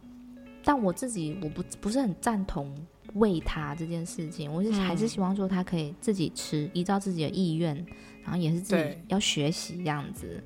[0.63, 2.75] 但我自己我不不是很赞同
[3.13, 4.51] 喂他这件事情。
[4.53, 7.75] 我是还是希望说他可以自己吃，嗯、依照自己的意愿，
[8.23, 10.43] 然后也是自己要学习这样子。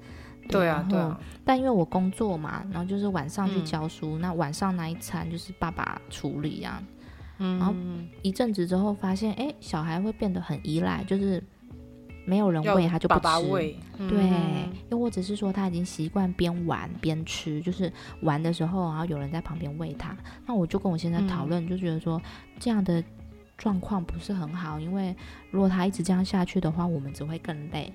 [0.49, 1.19] 对啊，对啊。
[1.43, 6.83] 但因为我工作嘛，然后就是晚上去教书，嗯、那晚上那一餐就是爸爸处理、啊。
[7.39, 7.57] 嗯。
[7.57, 7.73] 然后
[8.21, 11.43] 一阵子之后发现，哎，小孩会变得很依赖，就是
[12.25, 13.19] 没有人喂他就不吃。
[13.19, 13.75] 爸爸喂。
[13.97, 14.29] 对。
[14.29, 20.15] 嗯、又或者是说他已经习惯边玩边吃，就是玩的时候，然后有人在旁边喂他。
[20.45, 22.21] 那我就跟我先生讨论，嗯、就觉得说
[22.59, 23.03] 这样的
[23.57, 25.15] 状况不是很好，因为
[25.51, 27.91] 如果他一直这样下去的话，我们只会更累。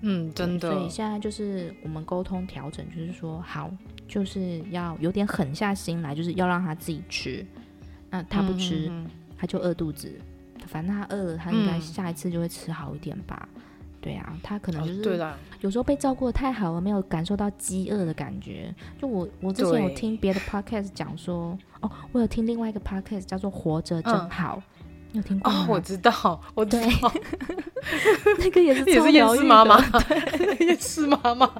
[0.00, 0.70] 嗯，真的。
[0.70, 3.70] 所以现在就是我们沟通调整，就是说好，
[4.06, 7.44] 就是要有点狠下心来，就是要让他自己吃。
[8.10, 10.20] 那他不吃，嗯、哼哼他就饿肚子。
[10.68, 13.48] 反正他饿了，他应该下一次就会吃好一点吧。
[13.54, 13.62] 嗯、
[14.00, 15.26] 对啊，他可能就是。
[15.60, 18.72] 有时候被照顾的太好了，没有感受到饥饿的感觉。
[19.00, 24.56] 就我，我之前有听别的 podcast 讲说，哦，我有听另外一个 podcast 叫做《活着真好》。
[24.58, 24.62] 嗯
[25.12, 25.66] 有听过吗？
[25.70, 27.12] 我知道，我知道，
[28.38, 29.82] 那个也是也是妈妈，
[30.60, 31.46] 厌世 妈妈，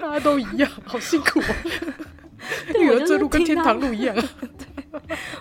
[0.00, 1.54] 大家都一样，好辛苦啊！
[2.78, 4.16] 女儿这路跟天堂路一样。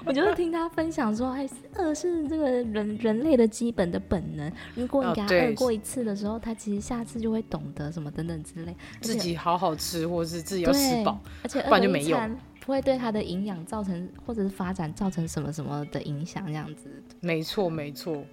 [0.06, 4.52] 我就是听他分享说，哎，饿是这个人人类的基本的本能。
[4.76, 12.38] 如果你给他饿过一次的时候，他其实下次就会懂得什么等等之类，自己好好吃，或者是自己要吃饱，而且不然就没用。
[12.66, 16.90] 不会对他的营养造成或者是发展造成什么什么的影响，这样子。
[17.20, 18.26] 没错，没错，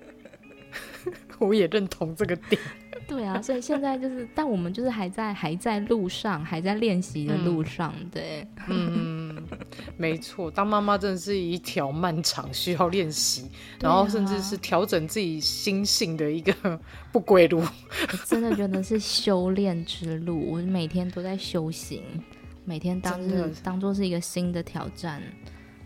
[1.38, 2.60] 我也认同这个点。
[3.10, 7.92] 对啊，所以现在就是，但我们就是还在还在路上，还在练习的路上。
[7.98, 9.36] 嗯、对，嗯，
[9.96, 17.58] 没错，当妈妈真的是一条漫长需要练习，啊、然后甚至是调整自己心性的一个 不归路。
[17.60, 22.02] 我 真的觉得是修炼之路，我每天都在修行。
[22.64, 25.20] 每天当是当做是一个新的挑战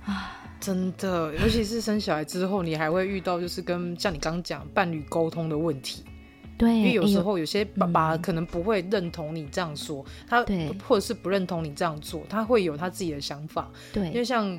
[0.04, 0.42] 啊！
[0.60, 6.04] 真的，尤其是生小孩之后，你还会遇到就是跟像你刚刚讲伴侣沟通的问题。
[6.56, 10.44] 对，因为有时候有些爸爸可能不会认同你这样说，嗯、他
[10.86, 13.70] 或者是不认同你这样做，他会有他自己的想法。
[13.92, 14.58] 对，因为像。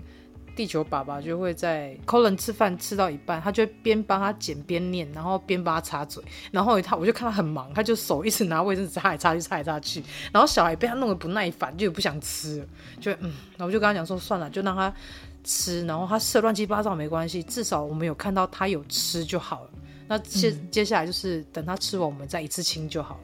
[0.56, 12.66] 地球爸爸就会在 Colin 吃饭吃到一半，他就边帮他剪边念，然后边帮他擦嘴，然后他我就看他很忙，他就手一直拿卫生纸擦来擦去擦来擦去，然后小孩被他弄得不耐烦，就不想吃了，
[13.02, 14.94] 就嗯，然后我就跟他讲说算了，就让他
[15.44, 19.70] 吃，然后他吃的乱七八糟没关系，至少我们有看到他有吃就好了。
[20.08, 23.22] 那接、嗯、接下来就是等他吃完，我们再一次亲就好了。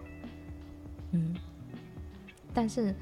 [1.11, 1.35] 嗯，
[2.53, 2.95] 但是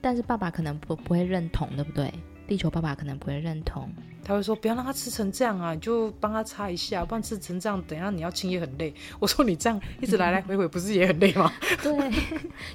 [0.00, 2.12] 但是爸爸可能不不会认同，对不对？
[2.48, 3.90] 地球爸爸可能不会认同，
[4.26, 8.92] 他会说不要让他吃成这样啊，你就帮他擦一下，不然吃成这样，等一下你要清也很累。
[9.20, 11.52] 我说你这样一直来来回回，不是也很累吗？
[11.80, 12.12] 对，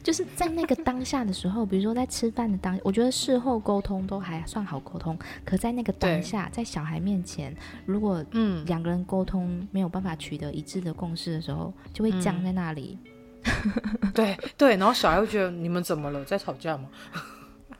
[0.01, 7.53] 就是在那个当下的时候，比如说在吃饭的当，我觉得事后沟通都还算好沟通，可在那个当下，在小孩面前，
[7.85, 12.97] 如果嗯两个人沟通没有办法取得一致的共识的时候，就会僵在那里。
[13.43, 16.85] 嗯、对对，然后小孩会觉得你们怎么了，在吵架吗？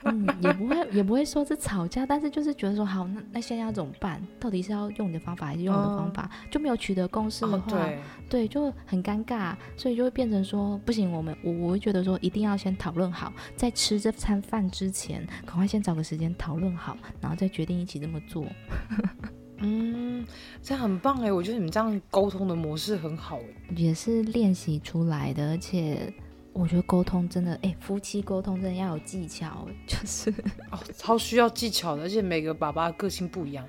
[0.03, 4.21] 嗯，也不会，也不会说是吵架，但是就是觉得说，好，那那现在要怎么办？
[4.39, 6.29] 到底是要用你的方法，还是用我的方法？
[6.31, 7.99] 嗯、就没有取得共识的话，哦、对，
[8.29, 18.45] 对，就很尴尬，所以就会变成说，不行，我们我我会觉得说，一定要先讨论好，在吃这餐饭之前，赶快先找个时间讨论好，然后再决定一起这么做。
[19.63, 20.25] 嗯，
[20.63, 26.11] 这样很棒哎，我觉得你们这样沟通的模式很好哎，也是练习出来的，而且。
[26.53, 30.29] 我觉得沟通真的，哎，夫妻沟通真的要有技巧，就是
[30.69, 33.65] 哦，超需要技巧的，而且每个爸爸个性不一样。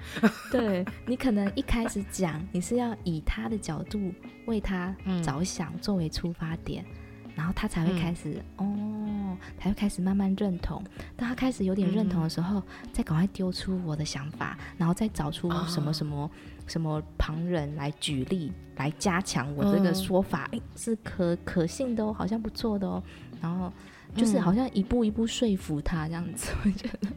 [0.50, 4.12] 对，你可能一开始讲，你是要以他的角度
[4.46, 10.82] 为他着想作为出发点，嗯、然后他才会开始、嗯、哦，才会开始慢慢认同。
[11.16, 16.28] 当他开始有点认同的时候，嗯、再赶快丢出我的想法，然后再找出什么什么。
[16.62, 23.02] 哦什么旁人来举例来加强我这个说法，哎、嗯，是可可信的哦，好像不错的哦。
[23.40, 23.70] 然后
[24.14, 27.08] 就是好像一步一步说服他这样子， 我觉得。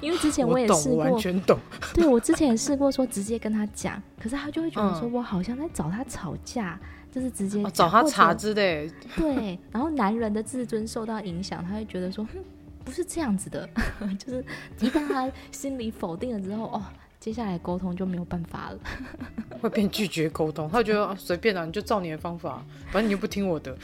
[0.00, 1.58] 因为之前我也试过，完全懂。
[1.94, 8.90] 对，我之前也试过说直接跟他讲，可是他就会觉得说我好像在找他吵架，嗯、就是直接、哦、找他茬之类。
[9.16, 12.38] 对，然后男人的自尊受到影响，他会觉得说，哼，
[12.84, 13.66] 不是这样子的，
[14.18, 14.44] 就是
[14.80, 16.82] 一旦他心里否定了之后，哦。
[17.24, 18.78] 接下来沟通就没有办法了，
[19.58, 20.68] 会变拒绝沟通。
[20.68, 22.62] 他觉得随便啊，你就照你的方法，
[22.92, 23.74] 反正你又不听我的。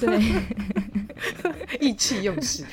[0.00, 0.20] 对，
[1.78, 2.64] 意气用事。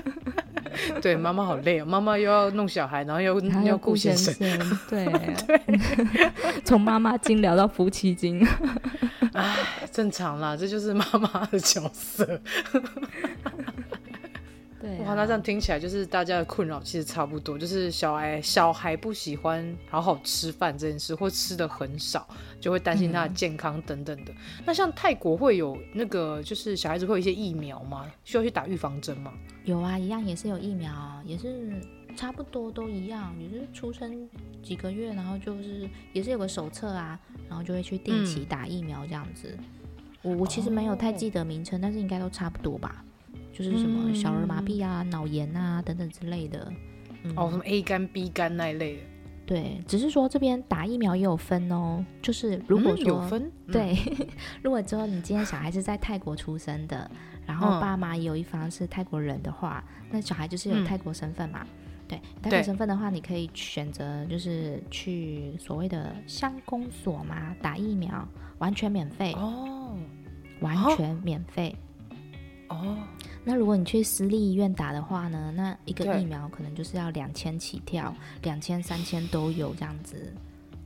[1.02, 4.34] 对，妈妈好累啊，妈妈又要弄小孩，然后又要顾先生。
[4.88, 5.06] 对，
[6.64, 8.42] 从妈妈经聊到夫妻经。
[9.34, 9.56] 哎，
[9.92, 12.40] 正常啦，这就是妈妈的角色。
[14.88, 22.26] 对啊、哇，那这样听起来就是大家的困扰其实差不多，就是小孩小孩不喜欢好好吃饭这件事，或吃的很少，
[22.58, 24.32] 就会担心他的健康等等的。
[24.32, 28.06] 嗯、那像泰国会有那个，就是小孩子会有一些疫苗吗？
[28.24, 29.30] 需要去打预防针吗？
[29.64, 30.90] 有啊，一样也是有疫苗，
[31.26, 31.70] 也是
[32.16, 34.26] 差不多都一样，也是出生
[34.62, 39.54] 几个月，然后就是也是有个手册啊，然后就会去定期打疫苗这样子。
[39.58, 39.64] 嗯、
[40.22, 43.04] 我我其实没有太记得名称，哦、但是应该都差不多吧。
[43.58, 46.72] 就是什么小儿麻痹啊、脑、嗯、炎啊等等之类的，
[47.24, 49.02] 嗯、哦，什么 A 肝、B 肝那一类的。
[49.44, 52.04] 对，只是说这边打疫苗也有分哦。
[52.22, 54.26] 就是如果说、嗯、有分，对，嗯、
[54.62, 57.10] 如果之后你今天小孩是在泰国出生的，
[57.44, 61.62] 然后爸妈有一方是泰国人的话，嗯、那小孩就是有泰国身份嘛。
[61.64, 61.68] 嗯、
[62.06, 68.28] 对，泰国身份的话，你可以选择就是去所谓的乡公所嘛打疫苗，
[68.58, 69.96] 完全免费哦，
[70.60, 71.74] 完全免费。
[72.68, 72.98] 哦。
[73.48, 75.50] 那如果你去私立医院打的话呢？
[75.56, 80.30] 那一个疫苗可能就是要两千起跳，两千三千都有这样子。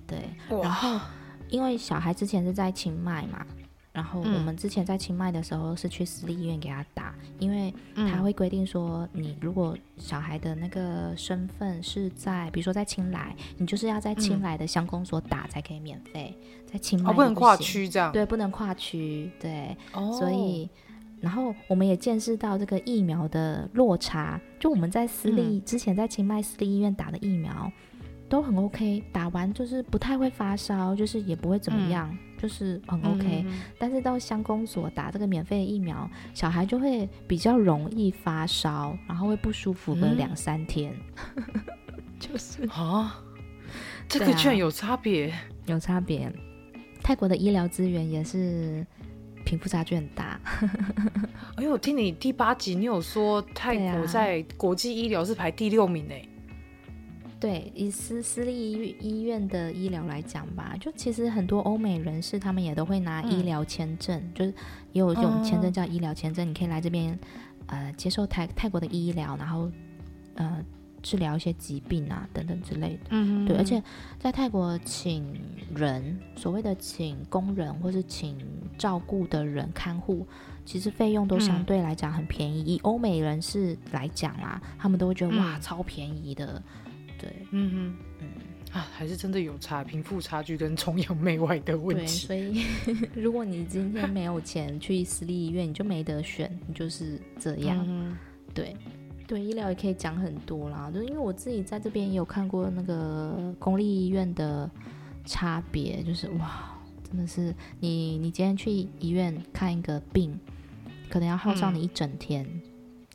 [0.07, 1.01] 对，然后
[1.49, 3.45] 因为小孩之前是在清迈嘛，
[3.91, 16.33] 然后我们之前在清迈的时候是去私立医院给他打，嗯、因为他会规定说，你如果小孩的那个身份是在，比如说在清莱，你就是要在清莱的乡公所打才可以免费，
[16.73, 20.71] 在清迈不、哦、不能跨区这样，对，不能跨区，对，哦、所以。
[21.23, 27.71] 然后我们也见识到这个疫苗的落差，就我们在私立、嗯、之前在清迈私立医院打的疫苗
[28.29, 33.45] 都很 OK，打完就是不太会发烧，就是也不会怎么样，嗯、就是很 OK。
[33.47, 40.93] 嗯、但是到乡公所打这个免费的疫苗，小孩就会比较容易发烧，然后会不舒服个两三天。
[41.37, 41.45] 嗯、
[42.19, 43.23] 就是啊，
[44.09, 45.33] 这个居然有差别，
[45.67, 46.29] 有差别。
[47.01, 48.85] 泰国的医疗资源也是。
[49.53, 50.41] 贫富差距很大。
[51.57, 56.15] 哎呦，我听你第八集，你有说泰国在国际医疗是排第六名呢？
[57.39, 64.55] 对，以私私立医医院的医疗来讲吧，就其实很多欧美人士他们也都会拿医疗签证，嗯、就是
[64.93, 67.19] 也有这种签证叫医疗签证，嗯、你可以来这边
[67.67, 69.71] 呃接受泰泰国的医疗，然后
[70.37, 70.65] 呃。
[71.03, 73.01] 治疗一些疾病啊，等等之类的。
[73.11, 73.83] 嗯，对，而且
[74.19, 75.37] 在泰国请
[75.75, 78.39] 人，所谓的请工人或是请
[78.79, 80.27] 照顾的人看护，
[80.65, 82.63] 其实费用都相对来讲很便宜。
[82.63, 86.63] 嗯、以欧美人士来讲啦，他们都会觉得、嗯、哇，超便宜的。
[87.19, 88.29] 对，嗯嗯嗯，
[88.73, 92.27] 啊，还是真的有差，贫富差距跟崇洋媚外的问题。
[92.29, 97.85] 对，所以 如果你今天没有钱去私立医院，你就没得选，你就是这样。
[97.89, 98.17] 嗯、
[98.55, 98.77] 对。
[99.27, 104.71] 对，医疗也可以讲很多啦，就是因为我自己在这边也有看过那个公立医院的
[105.25, 110.39] 差别，就是哇，真的是你你今天去医院看一个病，
[111.09, 112.63] 可能要耗上你一整天，嗯、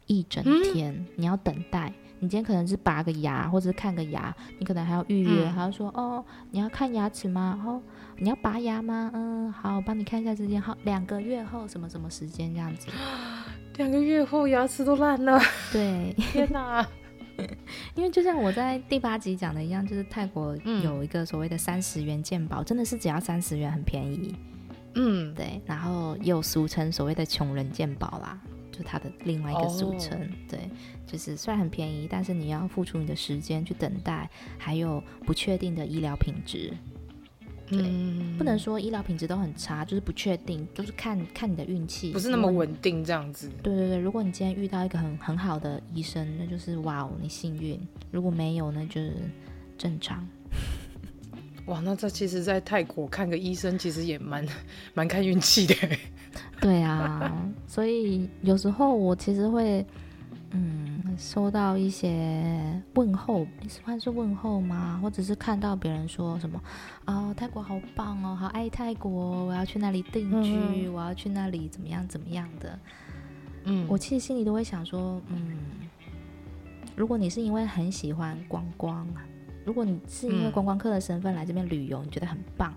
[0.07, 1.93] 一整天、嗯、你要等待。
[2.19, 7.61] 你今天可能是拔个牙或者是看个牙，你可能还要预约，嗯、还要说哦，你要看牙齿吗？
[7.63, 7.79] 哦，
[8.17, 9.11] 你要拔牙吗？
[9.13, 12.87] 嗯，好，我帮你看一下时间，好，两个月后什么什么时间这样子。
[13.77, 15.39] 两个月后牙齿都烂了，
[15.71, 16.85] 对， 天哪！
[17.93, 24.35] 因为就像我在第八集讲的一样，就是泰国有一个所谓的三十元鉴宝，真的是只要三十元，很便宜。
[24.95, 28.39] 嗯，对，然后又俗称所谓的穷人鉴宝啦，
[28.71, 30.19] 就它的另外一个俗称。
[30.19, 30.59] 哦、对，
[31.05, 36.73] 就是虽然很便宜，但是你要付出你的时间去等待，还有不确定的医疗品质。
[37.67, 43.49] 对，嗯、不能说医疗品质都很差，就是不确定，就是看看你的运气，不是那么稳定这样子。
[43.61, 47.77] 对对对，如果你今天遇到一个很很好的医生，那就是哇哦，你幸运；
[48.09, 49.13] 如果没有，那就是
[49.77, 50.25] 正常。
[51.67, 54.47] 哇，那这其实，在泰国看个医生，其实也蛮
[54.93, 55.75] 蛮看运气的。
[56.61, 59.85] 对啊，所以有时候我其实会。
[60.51, 60.86] 嗯，
[61.17, 64.99] 收到一些问候，算是问候吗？
[65.01, 66.61] 或者是看到别人说什么
[67.05, 72.79] 哦，泰国好棒哦，好爱泰国，我要去那里定居，嗯、我要去那里怎么样怎么样的。
[73.63, 75.57] 嗯，我其实心里都会想说，嗯，
[76.95, 79.07] 如果你是因为很喜欢观光，
[79.65, 82.73] 如果你是因为观光客的身份来这边旅游，你觉得很棒，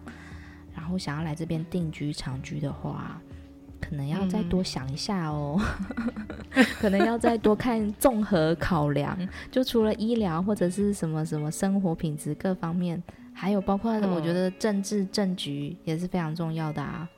[0.75, 3.21] 然后想要来这边定居长居的话。
[3.81, 5.61] 可能要再多想一下哦，
[6.55, 9.19] 嗯、可能要再多看综合考量，
[9.51, 13.03] 就除了医疗或者是什么什么生活品质各方面，
[13.33, 17.09] 还有包括我觉得政治政局也是非常重要的啊。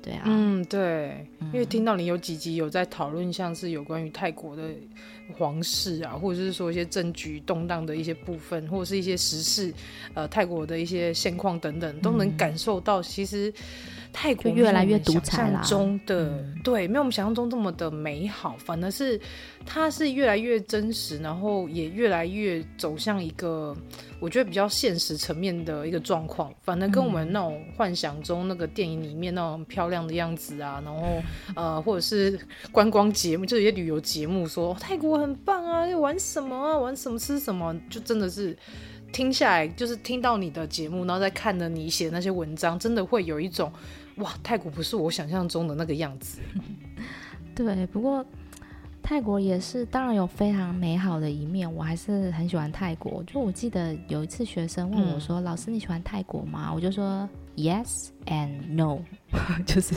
[0.00, 4.64] 对啊，嗯，对，因为听到你有几集有在讨论，像是有关于泰国的
[5.38, 9.72] 皇室啊，或者是说一些政局动荡的一些部分，或者是一些时事，
[10.14, 13.52] 呃，泰国的一些现况等等，都能感受到其实。
[14.12, 19.18] 泰国越来越独裁了，中的、嗯、对，没有我们想象中这么的美好，反而是
[19.64, 23.74] 它是越来越真实，然后也越来越走向一个
[24.20, 26.52] 我觉得比较现实层面的一个状况。
[26.62, 31.22] 反而跟我们那种幻想中那个电影里面那种漂亮的样子啊，然后
[31.56, 32.38] 呃，或者是
[32.70, 38.54] 观光节目，就是一些旅游节目说，说泰国很棒啊，要玩什么啊，玩什么吃什么，就真的是
[39.10, 43.72] 听下来，就是听到你的节目，然后再看了你写的那些文章，真的会有一种。
[44.16, 46.40] 哇，泰国不是我想象中的那个样子。
[47.54, 48.24] 对，不过
[49.02, 51.72] 泰国也是，当然有非常美好的一面。
[51.72, 53.22] 我还是很喜欢泰国。
[53.24, 59.00] 就我记得有一次学生问我说：“嗯、老师，你喜欢泰国吗？”我就说：“Yes and no。
[59.64, 59.94] ”就是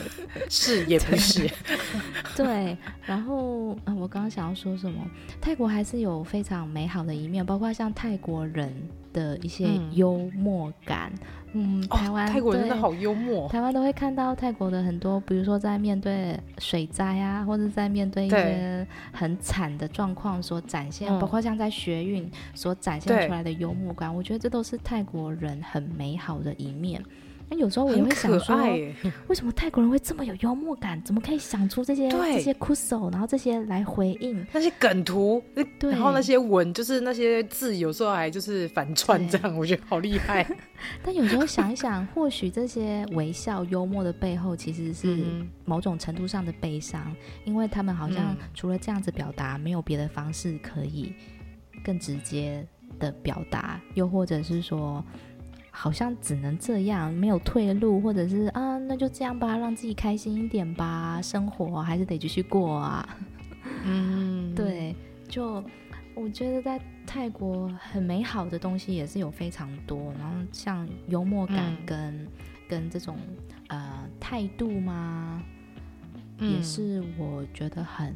[0.48, 1.48] 是也不是。
[2.36, 4.98] 对，然后我刚刚想要说什么？
[5.40, 8.72] 泰国还是有非常美好的一面，包括像泰国人
[9.12, 11.12] 的一些幽默感。
[11.14, 13.48] 嗯嗯，台湾、哦、泰国人真的好幽默。
[13.48, 27.02] 台湾都会看到泰国的很多，比如说在面对水灾啊，或者在面对一些很惨的状况所展现，包括像在学运所展现出来的幽默感，我觉得这都是泰国人很美好的一面。
[27.50, 28.56] 那有时候我也会想说，
[29.28, 31.00] 为什么泰国人会这么有幽默感？
[31.02, 35.42] 怎么可以想出这些对这些酷手，然后这些来回应那些梗图，
[35.78, 40.46] 对，然后那些文，就是那些字，有时候还就是反串这样，我觉得好厉害。
[41.02, 45.24] 但有时候想一想，或许这些微笑幽默的背后，其实是
[45.64, 51.14] 某种程度上的悲伤，嗯、因为他们好像除了这样子表达，没有别的方式可以
[51.82, 52.66] 更直接
[52.98, 55.02] 的表达，又或者是说。
[55.80, 63.16] 好像只能这样，没有退路，或者是啊，那就这样吧，让自己开心一点吧，生活还是得继续过啊。
[63.86, 64.92] 嗯，对，
[65.28, 65.62] 就
[66.16, 72.28] 我觉得在泰国很美好的东西也是有非常多，然后像幽默感跟、嗯、
[72.68, 73.16] 跟这种
[73.68, 75.40] 呃态度嘛，
[76.38, 78.12] 嗯、也是我觉得很。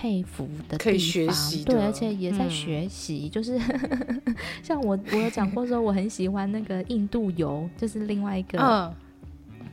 [0.00, 3.28] 佩服的地方，可以学习，对，而且也在学习。
[3.28, 3.60] 嗯、就是
[4.64, 8.94] 像我，我有讲过说，我很喜欢那个印度游，就是另外一个，嗯、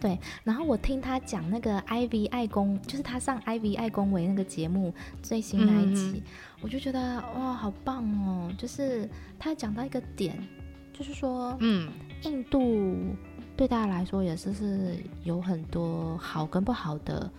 [0.01, 0.19] 对。
[0.43, 6.23] 然后我听他讲那个 Ivy 爱公，就是他上 Ivy 爱公维那个节目最新那一集，嗯、
[6.59, 6.99] 我就觉得
[7.38, 8.51] 哇，好棒哦！
[8.57, 9.09] 就是
[9.39, 10.38] 他讲到一个点，
[10.91, 11.89] 就是说，嗯，
[12.23, 12.97] 印度
[13.55, 17.32] 对大家来说也是是有很多好跟不好的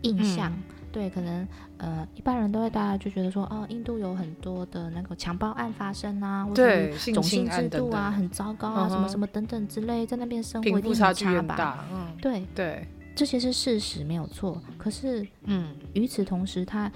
[0.00, 0.50] 印象。
[0.50, 1.46] 嗯对，可能
[1.76, 11.86] 呃，一般人都会大家就觉得说，哦，印度有很多的那个强暴案发生啊，或者种姓制度啊，很糟糕啊，什么什么等等之类，在那边生活一定很差吧？
[11.92, 12.84] 嗯，对对，
[13.14, 14.60] 这些是事实，没有错。
[14.76, 16.90] 可是，嗯，与此同时，他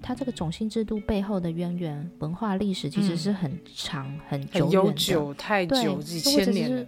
[0.00, 6.86] 它这个种姓制度背后的渊源、文化历史其实是很长、嗯、很久、远的久、太久几千年了。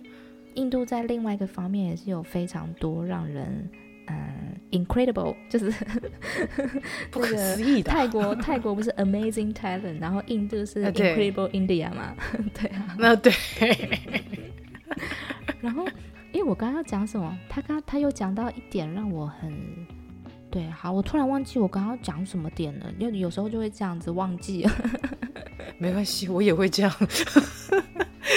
[0.54, 3.68] 印度在另外一个方面也是有非常多让人
[4.06, 5.72] 嗯 incredible， 就是
[7.10, 7.90] 不可思议的。
[7.90, 12.14] 泰国 泰国不是 amazing talent，然后印度是 incredible India 嘛？
[12.54, 13.32] 对啊，那对。
[15.60, 15.84] 然后，
[16.32, 17.36] 因为我刚刚要讲什么？
[17.48, 19.52] 他刚他又讲到一点让我很
[20.50, 24.70] 对，好，我突然忘记我刚刚讲什么点了，因为有时候就会这样子忘记了。
[25.78, 26.92] 没关系，我也会这样。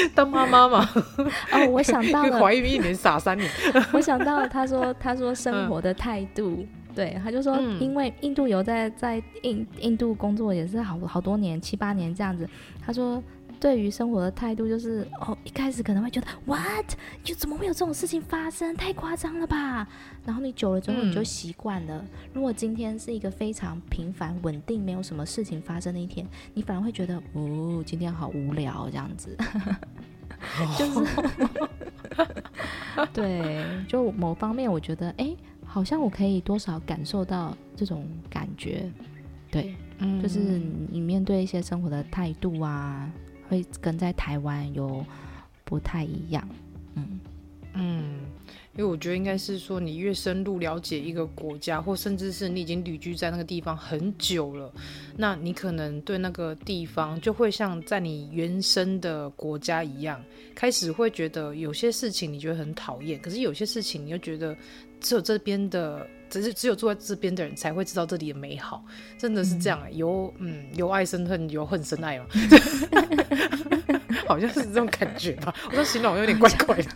[0.16, 0.90] 当妈妈嘛，
[1.52, 3.50] 哦，我想到了， 怀孕一年傻三年。
[3.92, 12.48] 我想到了，他说，他说生活的态度，嗯、对，他就说，因为印度有在在印印度工作也是好好多年，七八年这样子，
[12.86, 13.22] 他说。
[13.60, 16.86] 对于生活的态度就是哦，一开始可能会觉得 what，
[17.24, 18.74] 就怎么会有这种事情发生？
[18.76, 19.86] 太夸张了吧！
[20.26, 21.98] 然后你久了之后你就习惯了。
[21.98, 29.36] 嗯、如果今天是一个非常平凡、稳定、没有什么事情发生的一天，你反而会觉得哦，今天好无聊这样子。
[30.78, 31.06] 就是
[33.14, 35.36] 对，就某方面我觉得哎，
[35.66, 38.90] 好像我可以多少感受到这种感觉。
[39.52, 40.40] 对，嗯，就是
[40.90, 43.12] 你面对一些生活的态度啊。
[43.50, 45.04] 会跟在台湾有
[45.66, 46.48] 不太一样，
[46.96, 47.20] 嗯
[47.74, 48.20] 嗯，
[48.76, 54.72] 因为我觉得应该是说，你越深入了解一个国家，或甚至是你已经旅居在那个地方很久了，
[55.18, 60.24] 那你可能对那个地方就会像在你原生的国家一样，
[60.54, 64.56] 开始会觉得有些事情你觉得很讨厌，可是有些事情你又觉得
[65.02, 66.08] 只有这边的。
[66.30, 68.84] 只是只有住在这边的人才会知道这里的美好，
[69.18, 69.92] 真的是这样、欸。
[69.92, 72.26] 由嗯，由爱生恨，由恨生爱嘛，
[74.28, 75.54] 好像是这种感觉吧。
[75.70, 76.90] 我说形容有点怪怪的，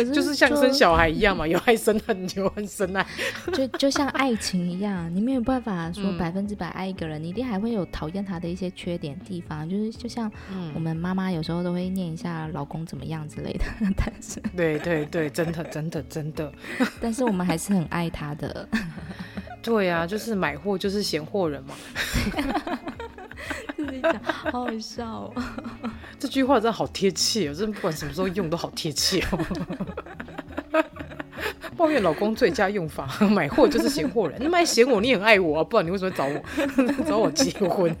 [0.00, 3.06] 可是就是像生小孩一样嘛，有爱生恨，由恨生爱，
[3.52, 9.68] 就就像爱情一样，你没有办法说百分之百爱一个人，嗯、你一定还会有讨厌他的一些缺点地方。
[9.68, 10.32] 就是就像
[10.74, 13.64] 我们妈妈有时候都会念一下老公怎么样之类的，
[13.96, 16.50] 但是对对对，真的真的真的，
[17.00, 18.30] 但是我们还是很爱他。
[18.40, 18.66] 的，
[19.60, 21.74] 对呀、啊，就是买货就是嫌货人嘛，
[23.76, 25.32] 自己讲好好笑哦。
[26.20, 29.38] 这句话真的好贴切哦，真的不管什么时候用都好贴切哦。
[31.76, 34.38] 抱怨老公最佳用法，买货就是嫌货人。
[34.38, 36.42] 你买嫌我，你很爱我啊，不然你为什么找我
[37.08, 37.96] 找我结婚？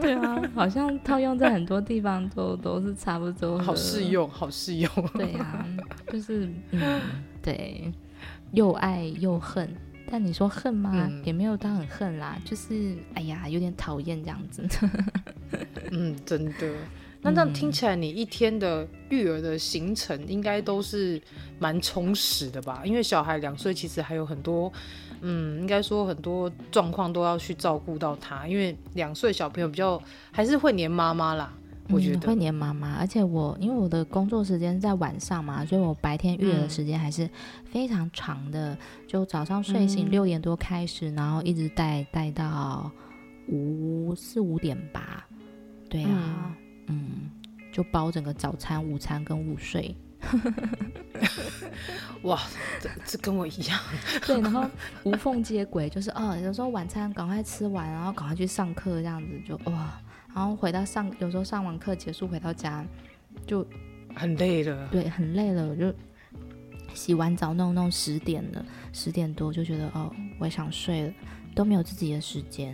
[0.00, 4.90] 对啊，好像套用在很多地方都都是差不多，好适用，好适用。
[5.14, 5.64] 对啊，
[6.10, 7.00] 就是嗯，
[7.40, 7.92] 对。
[8.52, 9.70] 又爱又恨，
[10.10, 10.90] 但你说恨吗？
[10.94, 14.66] 嗯、也没有到很恨啦，就是哎呀，有点讨厌这样子。
[15.90, 16.72] 嗯，真的。
[17.20, 21.20] 那这样听起来，你一天的育儿的行程应该都是
[21.58, 22.82] 蛮充实的吧？
[22.84, 24.72] 因为小孩两岁，其实还有很多，
[25.20, 28.46] 嗯，应该说很多状况都要去照顾到他。
[28.46, 30.00] 因为两岁小朋友比较
[30.30, 31.52] 还是会黏妈妈啦。
[31.90, 37.28] 我觉得、嗯、会黏妈妈，而且我因为我的工作时间是在晚上嘛，所以我白天育儿的时间还是
[37.70, 38.74] 非常长的。
[38.74, 42.90] 嗯、就早上睡醒六点多开始，嗯、然后一直带带到
[43.48, 45.26] 五四五点吧。
[45.88, 46.54] 对啊，
[46.88, 47.30] 嗯，嗯，
[47.72, 49.94] 就包整个早餐、午餐跟午睡。
[52.22, 52.40] 哇，
[52.80, 53.80] 这这跟我一样。
[54.26, 54.68] 对，然后
[55.04, 59.98] 无缝接轨，就是哦，有时候晚餐赶快吃完，然后赶快去上课，这样子就哇。
[60.38, 62.86] 然后回到上，有时候上完课结束回到家，
[63.44, 63.66] 就
[64.14, 64.88] 很累了。
[64.88, 65.92] 对，很累了，我就
[66.94, 71.12] 洗完澡弄弄十点了，十点多就觉得哦，我也想睡了，
[71.56, 72.72] 都没有自己的时间。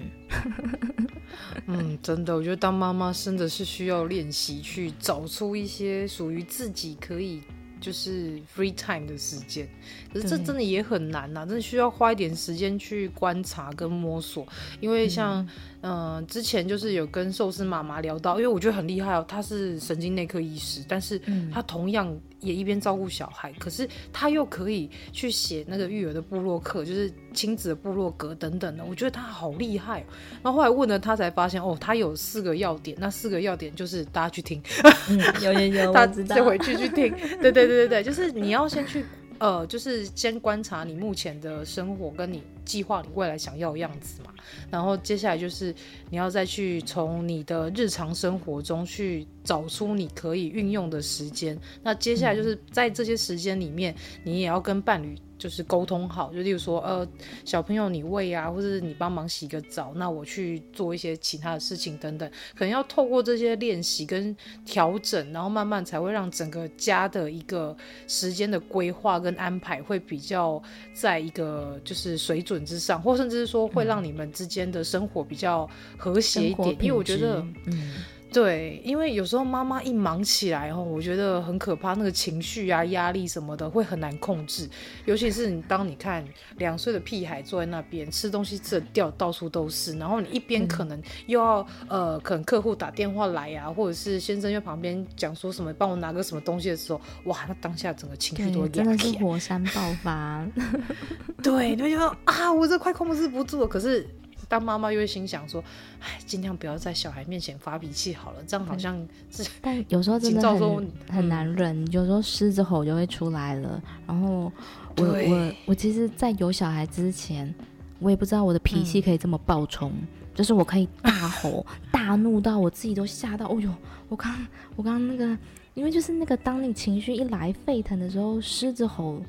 [1.65, 7.41] 嗯，真的，我觉得当妈妈真的是需要练习去找出一些属于自己可以。
[7.85, 9.69] 就是 free time 的时间，
[10.11, 14.47] 可是这真的也很难呐、啊，真的需要花一点时间去观察跟摸索。
[14.81, 15.47] 因为像，
[15.83, 21.21] 嗯、呃，之前就是有跟寿司妈妈聊到，因为我觉得很厉害哦，她是神经内科医师，但是
[21.53, 22.11] 她同样
[22.45, 30.05] 也一边照顾小孩，可是他又可以去写那个育儿的部落课，就是亲子的部落格等等的，我觉得他好厉害。
[30.43, 34.63] 然后后来问了他才发现，哦，他有四个要点，那四个要点就是大家去听，
[35.11, 37.75] 嗯、有有有， 大家再回去去听，对对对。
[37.75, 39.05] 对对对，就是你要先去，
[39.39, 44.33] 呃，就是先观察你目前的生活，跟你计划你未来想要的样子嘛。
[44.71, 45.75] 然后接下来就是
[46.11, 51.59] 你要再去从你的日常生活中去找出你可以运用的时间。
[51.83, 55.17] 那接下来就是在这些时间里面，你也要跟伴侣。
[55.45, 57.07] 就是沟通好，就例如说，呃，
[57.45, 64.35] 小朋友你喂啊，或者是你帮忙洗个澡，那我去做一些其他的事情等等，可能要透过这些练习跟
[64.65, 67.77] 调整，然后慢慢才会让整个家的一个
[68.09, 70.63] 时间的规划跟安排会比较
[70.95, 75.69] 在一个就是水准之上，或甚至是说会让你们之间的生活比较
[75.99, 77.97] 和谐一点，因为我觉得，嗯。
[78.35, 84.69] 对，因为有时候妈妈一忙起来哦，我觉得很可怕，那个情绪啊、压力什么的会很难控制。
[85.05, 86.25] 尤其是你当你看
[86.57, 100.45] 两岁的屁孩坐在那边吃东西吃的掉到处都是，然后你一边可能又要、嗯、呃，可能客户打电话来啊，或者是先生在旁边讲说什么，帮我拿个什么东西的时候，哇，那当下整个情绪都会真的是火山爆发。
[101.41, 103.69] 对，就觉得啊，我这快控制不住了。
[103.69, 104.05] 可是。
[104.49, 105.63] 当妈妈又会心想说
[106.01, 108.97] ：“哎，尽量不要在小孩面前发脾气好了，这样好像
[109.31, 113.83] 是 但有时候真的很 很难忍，有时候狮子吼就会出来了。
[114.07, 114.53] 然后
[114.99, 117.53] 我我我其实，在有小孩之前，
[117.99, 123.47] 我也不知道我的脾气可以这么暴冲，嗯、就是我可以大吼 大怒到我自己都吓到。
[123.49, 123.71] 哦呦，
[124.09, 125.37] 我刚我刚刚那个，
[125.75, 129.23] 因为就是那个，当你情绪一来沸腾的时候，狮子吼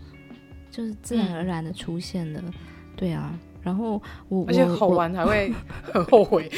[0.70, 2.42] 就是自然而然的出现了。
[2.46, 2.54] 嗯、
[2.96, 3.34] 对啊。”
[3.66, 4.00] 然后
[4.30, 5.52] 我，而且吼完还会
[5.92, 6.50] 很后悔。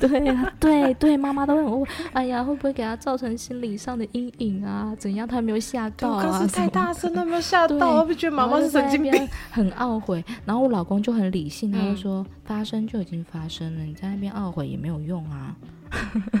[0.00, 1.88] 对呀，对对，妈妈都会很后悔。
[2.12, 4.94] 哎呀，会不会给他造成心理上的阴影啊？
[4.98, 5.28] 怎样？
[5.28, 6.46] 他没有吓到啊？
[6.46, 10.24] 太大声了，没有吓到，我不觉得妈妈是神经病，很懊悔。
[10.46, 15.54] 然后我老公就很理性，他就说：“发生就已经发生了，你在那边懊悔也没有用啊。”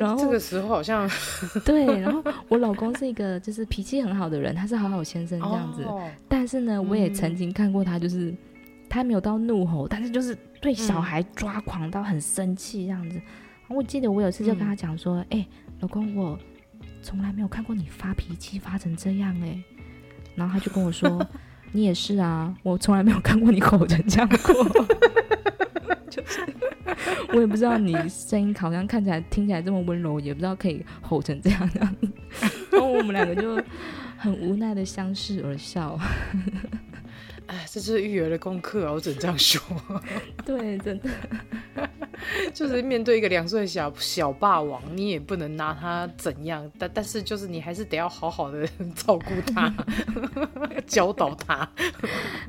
[0.00, 1.08] 然后这个时候好像
[1.64, 5.84] 对，然后我老公是一个就是脾气很好的人，他是好好先生这样子。
[6.26, 8.34] 但是呢，我也曾经看过他就是。
[8.90, 13.16] 他没有到怒吼，但是就是对小孩抓狂到很生气这样子。
[13.68, 16.38] 嗯、我记得我有一次就跟他讲说：“哎、嗯欸，老公，我
[17.00, 19.64] 从来没有看过你发脾气发成这样哎、欸。”
[20.34, 21.24] 然后他就跟我说
[21.72, 24.68] ：“你也是啊，我从来没有看过你吼成这样过。
[26.10, 26.40] ”就是
[27.32, 32.08] 我也不知道你声音好像看起来听起来这么温柔，也不知道可以吼成这样这样子。
[32.72, 33.62] 然后我们两个就
[34.18, 35.96] 很无奈的相视而笑。
[37.50, 38.92] 哎，这是育儿的功课啊！
[38.92, 39.60] 我只能这样说。
[40.46, 41.10] 对，真的，
[42.54, 49.74] 就是面对一个两岁的小小霸王，你也不能拿他怎样，但但是就是你还是得要好好的 照顾他，
[50.86, 51.68] 教导他。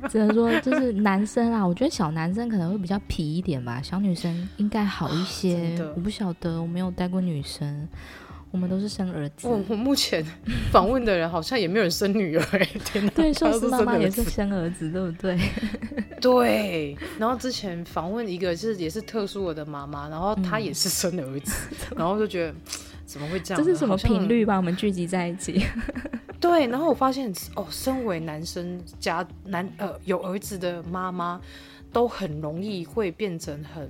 [0.08, 5.76] 只能说，就是男生啊，我觉得小男生可能会比较皮一点吧，小女生应该好一些。
[5.96, 7.90] 我不晓得，我没有带过女生。
[8.52, 9.48] 我们都是生儿子。
[9.48, 10.24] 我我目前
[10.72, 13.12] 访问的人好像也没有人生女儿哎， 天哪！
[13.16, 15.40] 对，寿司妈妈也是生儿子，对不对？
[16.20, 16.98] 对。
[17.18, 21.52] 然后之前访问一个是也是特殊的妈妈，然后她也是生儿子，
[21.92, 22.54] 嗯、然后就觉得
[23.06, 23.64] 怎么会这样？
[23.64, 25.64] 这是什么频率把我们聚集在一起？
[26.40, 26.68] 对。
[26.68, 31.40] 然后我发现哦，身为男生家男呃有儿子的妈妈，
[31.94, 33.90] 都很容易会变成很。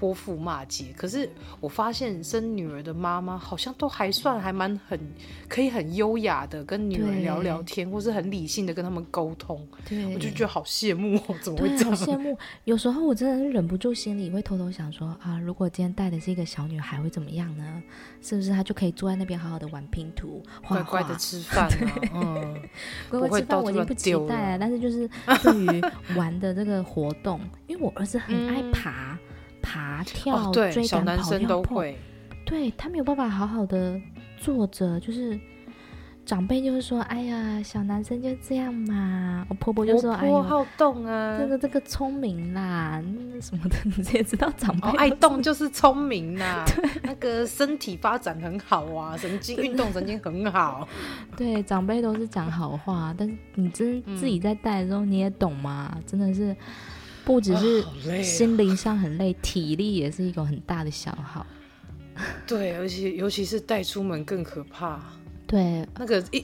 [0.00, 1.28] 泼妇骂街，可是
[1.60, 4.98] 我发现生女儿的妈妈好像都还算还蛮很
[5.46, 9.68] 可以很优雅的跟女儿聊聊天，对或是很理性的跟他们沟通。
[9.86, 11.94] 对，我就觉得好羡慕哦，怎么会这样？
[11.94, 12.34] 好羡慕。
[12.64, 17.82] 有时候我真的是忍不住心里会偷偷想说啊，如果今天带的是一个小女孩会怎么样呢？
[18.22, 22.00] 是不是她就可以坐在那边好好的玩拼图，乖乖的吃饭、啊？
[22.14, 22.58] 嗯，
[23.10, 25.06] 乖乖吃饭我已经不期待了，但是就是
[25.44, 25.82] 对于
[26.16, 29.12] 玩的这个活动，因为我儿子很爱爬。
[29.12, 29.29] 嗯
[29.62, 31.96] 爬跳、追赶、小男生都会，
[32.44, 34.00] 对，他没有办法好好的
[34.36, 35.38] 坐着，就是
[36.26, 43.02] 长辈就会说：“哎呀，小男生就这样嘛。”我婆婆就说：“哎呀，好动啊，这个这个聪明啦，
[43.40, 50.86] 什么的，你也知道长辈爱动就是聪明啦， 对，那个身体发展很好啊， 神经运动神经很好。
[51.36, 55.96] 对，长辈都是讲好话，但是你真自己在带的时候，你也懂吗？
[56.06, 56.54] 真的是。”
[57.24, 61.46] 不只是心灵上很累，体力也是一个很大的消耗。
[62.46, 65.00] 对，而且尤其是带出门更可怕。
[65.46, 66.38] 对，那个一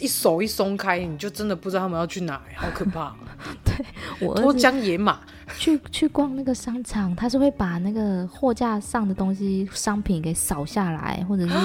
[0.00, 3.14] 一手一松开，你就真的不知道他们要去哪，好可怕。
[3.64, 3.86] 对，
[4.26, 5.20] 我脱缰野马
[5.56, 11.54] 去去逛那个商场，他是会把那个货架上的东西商品给扫下来，或者是。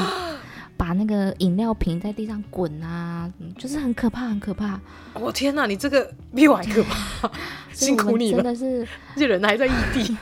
[0.84, 4.78] 把那个饮料瓶在地上滚啊，就是很可怕，很可怕。
[5.14, 7.32] 我、哦、天哪，你这个比我还可怕，
[7.72, 8.44] 辛苦你了。
[8.44, 10.18] 真的是，这人还在异地，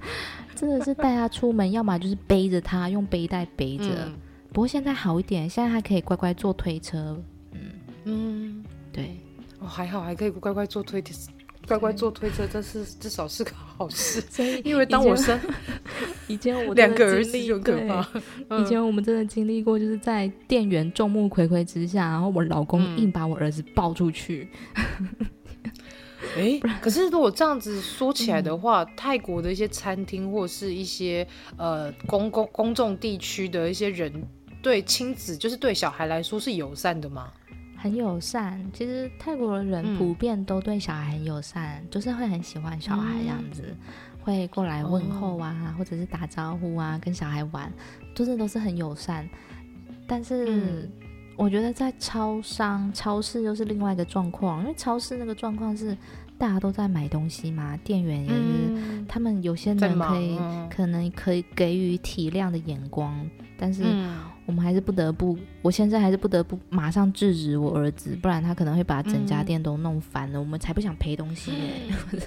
[0.56, 3.84] 真的是带他出门，要么就是背着他，用背带背着。
[4.06, 4.14] 嗯、
[4.54, 7.22] 不过现在好一点，现在还可以乖乖坐推车。
[7.52, 7.60] 嗯
[8.04, 9.20] 嗯，对，
[9.58, 11.02] 哦，还好还可以乖乖坐推
[11.66, 14.20] 乖乖坐推车，这是至少是个好事。
[14.20, 15.38] 所以 因为当我生。
[16.28, 18.06] 以前我两个儿子就可怕。
[18.58, 24.48] 以前我们真的经历过，就是在店员众目睽睽之下，然后我老公硬把我儿子抱出去。
[26.36, 34.12] 哎、嗯，可是如果这样子说起来的话，嗯、泰国的一些餐厅或是一些呃公共公众地区的一些人，
[34.60, 37.32] 对亲子就是对小孩来说是友善的吗？
[37.86, 38.62] 很友善。
[38.72, 43.62] 其实泰国的人普遍都对小孩很友善，嗯、就是会很喜欢小孩这样子。
[43.68, 43.76] 嗯
[44.26, 47.72] 会过来问候啊，哦、或者是打招呼啊，跟小孩玩，
[48.12, 49.24] 就是都是很友善。
[50.04, 50.90] 但是
[51.36, 55.96] 我觉得在超商、超市又是另外一个状况，因为超市那个状况是
[56.38, 63.28] 大家都在买东西嘛，店员也是，嗯、他们有些人可以、嗯、可能可以给予体谅的眼光，
[63.58, 63.82] 但是
[64.44, 70.38] 我们还是不得不，我现在还是不得不马上制止我儿子，不然他可能会把整家店都弄翻了。
[70.38, 71.72] 嗯、我们才不想赔东西耶！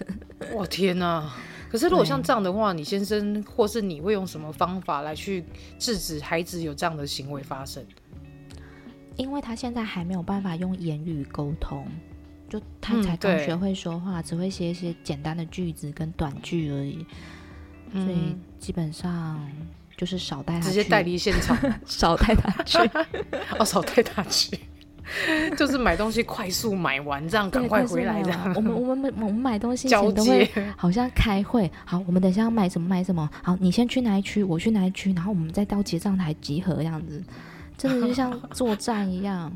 [0.53, 1.32] 我天哪！
[1.70, 5.45] 可是如果像这样的话，你先生或是你会用什么方法来去
[5.78, 7.86] 制止孩子有这样的行为发生？
[9.16, 11.86] 因为他现在还没有办法用言语沟通，
[12.50, 17.06] 就他才刚学会说话，嗯、只会写一些简单的句子跟短句而已，
[17.91, 19.39] 嗯、所以基本上
[19.95, 22.78] 就是少带他去，直接带离现场， 少带他去，
[23.60, 24.60] 哦，少带他去。
[25.58, 28.32] 就是买东西快速买完，这样赶快回来的。
[28.56, 30.47] 我们我们我们买东西前都会
[30.78, 33.28] 好像开会，好，我们等一下要买什么买什么。
[33.41, 37.24] 好，你先去哪一区，我去哪一区，然后我们再到结账台集合这样子，
[37.76, 39.52] 真的就像作战一样。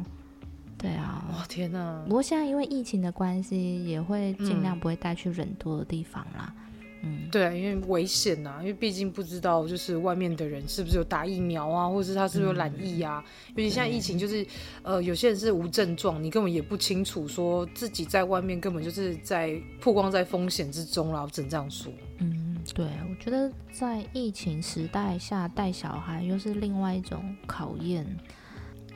[0.83, 2.03] 对啊，哇天哪！
[2.05, 6.53] 不过现在因为疫情的关系，也会尽量不会带去人多的地方啦。
[6.57, 6.59] 嗯
[7.05, 13.23] 嗯，对啊，因为危险呐、啊，因为毕竟不知道就是外面的人是不是有打疫苗啊，或者是他是不是有染疫啊。
[13.49, 14.45] 嗯、尤其现在疫情就是，
[14.83, 21.91] 呃，有些人是无症状，你根本也不清楚说自己在外面根本就是在曝光在风险之中了，只能这样说。
[22.19, 28.05] 嗯，对，我觉得在疫情时代下带小孩又是另外一种考验。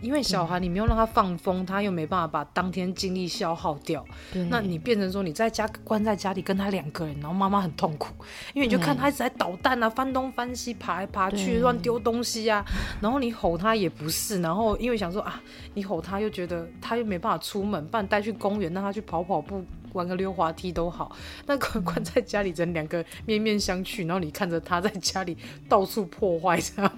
[0.01, 4.05] 因为小孩你没有让他放风，他又没办法把当天精力消耗掉。
[4.49, 8.13] 那你变成说你在家关在家里跟他两个人，然后妈妈很痛苦，
[8.53, 12.63] 因为你就看他一直在捣蛋啊，翻东翻西，爬来爬去，乱丢东西啊。
[13.01, 15.41] 然后你吼他也不是，然后因为想说啊，
[15.73, 21.15] 你吼他又觉得他又没办法出门，不然带去公园让他去跑跑步，玩个溜滑梯都好。
[21.45, 25.35] 那关关在家里，人两个面面相觑，然后你看着他在家里
[25.67, 26.91] 到处破坏这样。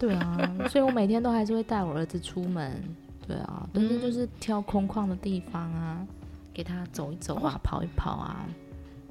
[0.00, 2.82] 对啊，所以我每天都还是会带我儿子出门。
[3.28, 6.04] 对啊，但是就是挑空旷的地方啊，
[6.52, 8.46] 给他走一走啊，哦、跑一跑啊。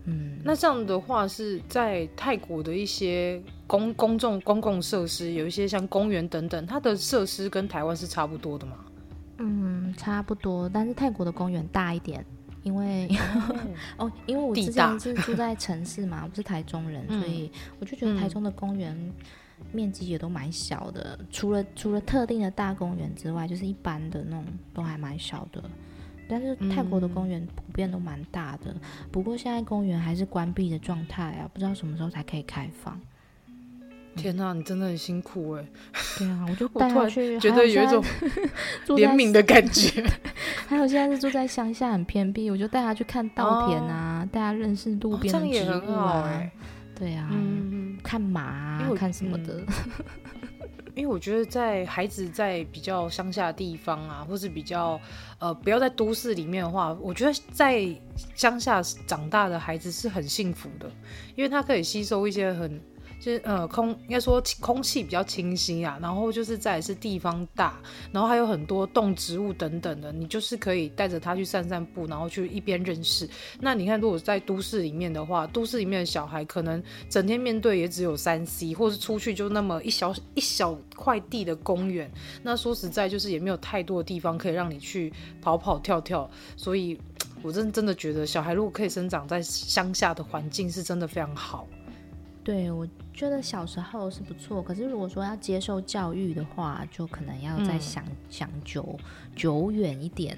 [0.05, 8.77] 嗯，那这样的话是在泰国的一些公公众公共设施，有一些像公园等等，它的设施跟台湾是差不多的吗？
[9.37, 12.25] 嗯，差不多，但是泰国的公园大一点，
[12.63, 13.07] 因为
[13.97, 18.97] 哦， 因为我之前是住在城市嘛，我是台中人，所以我就觉得台中的公园。
[19.71, 25.63] 面积也都蛮小的，除了除了特定的大公园之外，就是一般的那种都还蛮小的。
[26.27, 28.79] 但是泰国的公园普遍都蛮大的，嗯、
[29.11, 32.99] 不过现在公园还是关闭的状态啊，不知道什么时候才可以开放。
[34.15, 35.65] 天哪、啊，你真的很辛苦哎！
[36.19, 38.03] 对啊，我就带他去，觉得有一种
[38.97, 40.03] 怜悯的感觉。
[40.67, 46.29] 还有现在是住在乡下很偏僻，我就带他去看稻田啊，带、哦、他认识路边的植物啊。
[46.99, 49.63] 对啊，嗯，看马看什么的。
[50.95, 54.99] 因为我觉得在孩子在比较乡下的地方啊，或是比较
[55.39, 57.87] 呃不要在都市里面的话，我觉得在
[58.35, 60.91] 乡下长大的孩子是很幸福的，
[61.37, 62.81] 因为他可以吸收一些很。
[63.19, 67.77] 就是呃空应该说空气比较清新啊，然后就是再是地方大，
[68.11, 73.29] 然后还有很多动植物等等的，你就是可以带着他去散散步，然后去一边认识。
[73.59, 82.09] 那你看，如果在都市里面的话，都市里面的小孩可能整天面对也只有三 C，或是出去就那么一小一小块地的公园。
[82.41, 85.11] 那说实在，就是也没有太多的地方可以让你去
[85.41, 86.29] 跑跑跳跳。
[86.55, 86.99] 所以，
[87.41, 91.67] 我真真的觉得小孩如果可以生长在乡下的环境，是真的非常好。
[92.41, 92.87] 对，我
[93.19, 98.97] 觉得小时候是不错，可是如果说要接受教育的话，就可能要再想、嗯、想久
[99.35, 100.37] 久远一点。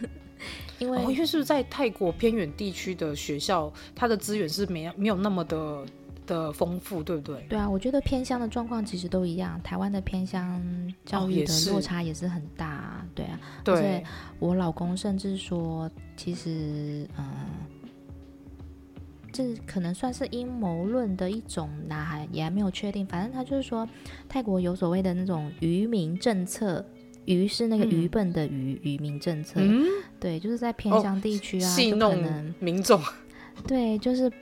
[0.78, 5.84] 因为、哦、因为是不是在泰国偏远地区的学校，它的资源是没没有那么的
[6.26, 7.46] 的丰富，对不对？
[7.50, 10.58] 对啊，我觉得偏乡的状况其实都一样，台湾的偏乡
[11.04, 13.38] 教育的落差也是很大，哦、对啊。
[13.62, 14.04] 对，而且
[14.38, 17.26] 我老公甚至说，其实嗯。
[19.36, 23.06] 这可能算是阴谋论的一种，那还也还没有确定。
[23.06, 23.86] 反正他就是说，
[24.26, 26.82] 泰国有所谓的那种愚民政策，
[27.26, 29.60] 愚是那个愚笨的愚，愚民政策。
[29.60, 29.84] 嗯，
[30.18, 32.98] 对，就是在偏乡地区啊，可能戏弄民众。
[33.68, 34.32] 对，就是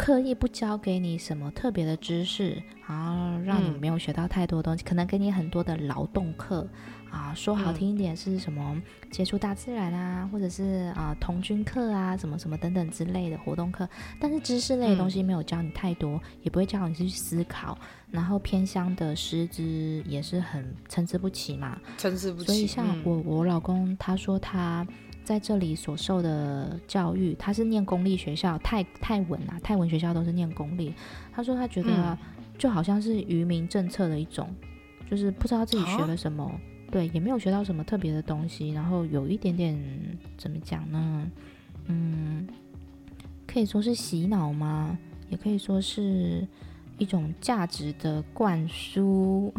[0.00, 2.56] 刻意不教给你什么特别的知识，
[2.88, 6.66] 然后让你没有学到太多东西，嗯、可能给你很多的劳动课
[7.10, 13.86] 啊，说好听一点是什么接触大自然啊，或者是啊童军课啊，什么什么等等之类的活动课，
[14.18, 17.76] 但是知识类的东西没有教你太多，嗯、也不会教你去思考，
[18.10, 22.46] 然后偏乡的师资也是很参差不齐嘛，参差不齐。
[22.46, 24.86] 所以像我、嗯、我老公他说他。
[25.30, 30.92] 在这里所受的教育，他是念公立学校，泰泰文啊，泰文学校都是念公立。
[31.32, 32.18] 他说他觉得
[32.58, 36.60] 就好像是愚民政策的一种，嗯、就是不知道自己学了什么，啊、
[36.90, 39.80] 对，也没有学到什么特别的东西，然后有一点点
[40.36, 41.30] 怎么讲呢？
[41.86, 42.48] 嗯，
[43.46, 44.98] 可以说是洗脑吗？
[45.28, 46.44] 也可以说是。
[47.00, 49.52] 一种价值的灌输，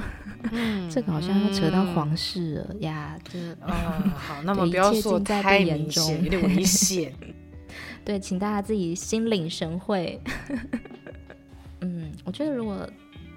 [0.51, 3.19] 嗯、 这个好像要扯到皇室了、嗯、呀。
[3.23, 7.11] 这嗯，好，那么不要说太严重， 有点危险。
[8.05, 10.21] 对，请大家自己心领神会。
[11.81, 12.87] 嗯，我觉得如果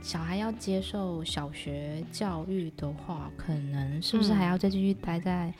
[0.03, 5.53] 小孩要接受小学教育的话，可能是不是还要再继续待在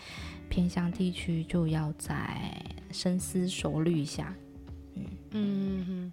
[0.51, 2.55] 偏乡地区，就要再
[2.93, 4.35] 深思熟虑一下。
[4.97, 6.13] 嗯嗯嗯。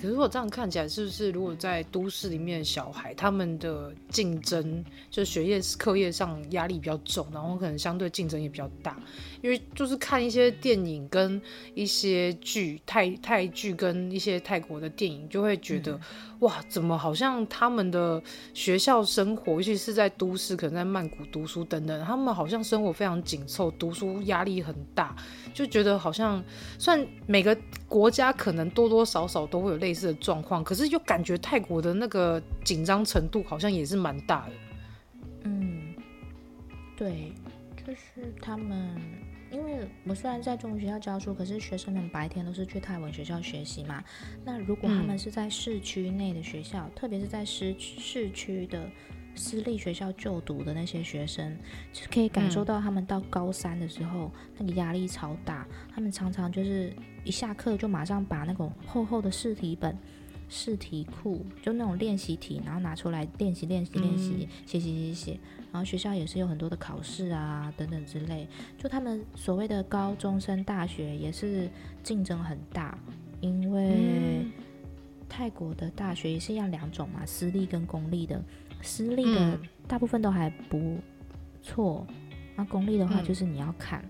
[0.00, 8.96] 可是我这样看起来，是不是如果在都市里面的小孩，他们的竞争就学业课业上压力比较重，然后可能相对竞争也比较大，
[9.42, 11.40] 因为就是看一些电影跟
[11.74, 16.00] 一些剧，泰泰剧跟一些泰国的电影，就会觉得、嗯、
[16.40, 18.22] 哇，怎么好像他们的
[18.54, 25.16] 学校生活，尤其是在都市，可能在曼谷读书等等，他们好像生活非常紧凑，读书压力很大，
[25.52, 26.42] 就觉得好像
[26.78, 27.56] 算每个
[27.88, 34.52] 国家可能多多少少都会有类似的状况，可是又感觉泰国的那个紧张程度好像也是蛮大的。
[35.44, 35.94] 嗯，
[36.96, 37.32] 对，
[37.76, 39.00] 就是他们，
[39.50, 44.02] 因为我虽然在中文学校教书，可是学生们白天都是去泰文学校学习嘛。
[44.44, 48.88] 那如果他们是在市区内的学校，嗯、特别是在市市区的
[49.34, 51.56] 私立学校就读的那些学生，
[51.92, 56.92] 就可以感受到他们到高三的时候，嗯、那个压力超大，他们常常就是。
[57.28, 59.94] 一下课就马上把那种厚厚的试题本、
[60.48, 65.40] 试题库，就那种练习题，然后拿出来练习、练习、练习，写写写写。
[65.70, 68.48] 然后学校也是有很多的考试啊，等等之类。
[68.78, 71.68] 就他们所谓的高中生、大学也是
[72.02, 72.98] 竞争很大，
[73.42, 74.46] 因为
[75.28, 78.42] 泰国的大学也是一样两种嘛，私立跟公立的。
[78.80, 80.96] 私立的大部分都还不
[81.62, 82.06] 错，
[82.56, 84.02] 那公立的话就是你要看。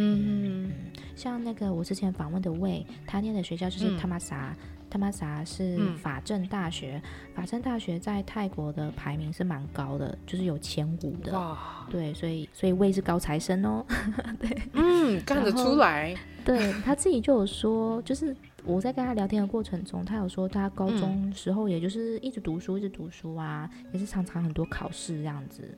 [0.00, 0.70] 嗯，
[1.18, 4.54] 像那个我之前访问的魏，他念的学校就是他玛萨，
[4.88, 11.32] 他玛萨是法政大学，嗯、法政大学在泰国的排名是蛮高的，就是有前五的。
[11.32, 13.84] 哇，对，所以所以魏是高材生哦。
[14.38, 16.16] 对，嗯，看得出来。
[16.44, 25.76] 对，他自己就有说，就是我在跟他聊天的过程中，他有说他高中时候也就是一直读书，一直读书啊，也是常常很多考试这样子。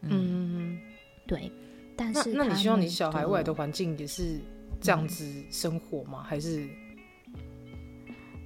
[0.00, 0.78] 嗯
[1.26, 1.52] 对。
[2.00, 4.38] 但是那，那你希望你小孩未来的环境也是
[4.80, 6.20] 这样子生活吗？
[6.22, 6.68] 嗯、还是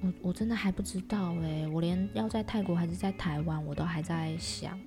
[0.01, 4.79] 我我真的还不知道哎、欸，我连要在泰国还是在台湾，我都还在想。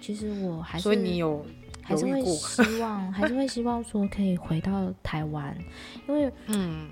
[0.00, 1.44] 其实我还是，所以你有
[1.82, 5.56] 还是会希望，还是会希望说可以回到台湾，
[6.08, 6.88] 因为 嗯，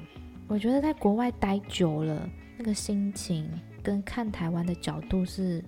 [0.47, 3.49] 我觉得在国外待久了，那个心情
[3.83, 5.65] 跟看台湾的角度是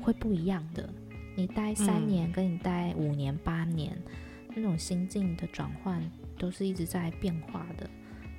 [0.00, 0.88] 会不一样的。
[1.36, 3.92] 你待三年，跟你待五年、八年。
[3.94, 4.12] 嗯
[4.54, 6.02] 那种心境的转换
[6.38, 7.88] 都是一直在变化的，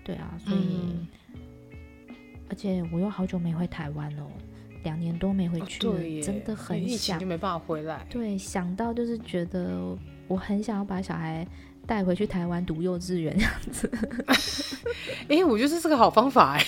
[0.03, 1.07] 对啊，所以，嗯、
[2.49, 4.23] 而且我又好久没回台湾了，
[4.83, 8.05] 两年多没回去了，哦、真的很想，就没办法回来。
[8.09, 9.95] 对，想到就是觉得
[10.27, 11.45] 我很想要把小孩
[11.85, 13.91] 带回去台湾读幼稚园这样子。
[15.27, 16.65] 哎、欸，我觉得这是个好方法哎。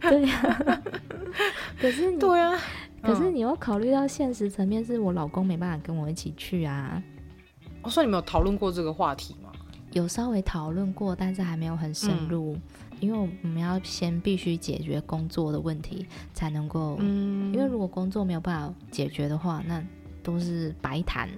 [0.00, 0.82] 对呀、啊，
[1.80, 2.60] 可是你对呀、啊，
[3.02, 7.02] 可是你要考虑到现实层面，是我老公没办法跟我一起去啊。
[7.82, 9.49] 我说、哦、你们有讨论过这个话题吗？
[9.92, 12.60] 有稍微讨论过，但是还没有很深入，嗯、
[13.00, 16.96] 因为我们要先必须解决工作的问题，才能够。
[17.00, 17.52] 嗯。
[17.52, 19.82] 因为如果工作没有办法解决的话，那
[20.22, 21.28] 都是白谈。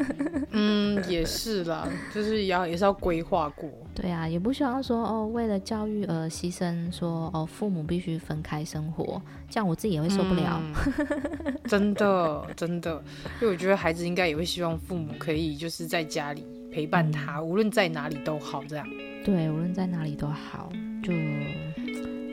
[0.52, 3.68] 嗯，也是啦，就是要也是要规划过。
[3.94, 10.62] 对啊，也不希望说哦，为了教育而牺牲说，说哦，父母必须分开生活，这样我自己也会受不了。
[10.62, 13.02] 嗯、真的，真的，
[13.40, 18.86] 因为我觉得孩子应该也会希望父母可以就是在家里陪伴他，嗯、无论在哪里都好，这样。
[19.24, 20.70] 对，无论在哪里都好，
[21.02, 21.12] 就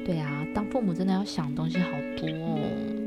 [0.06, 3.05] 对啊，当父母真的要想东西好多哦。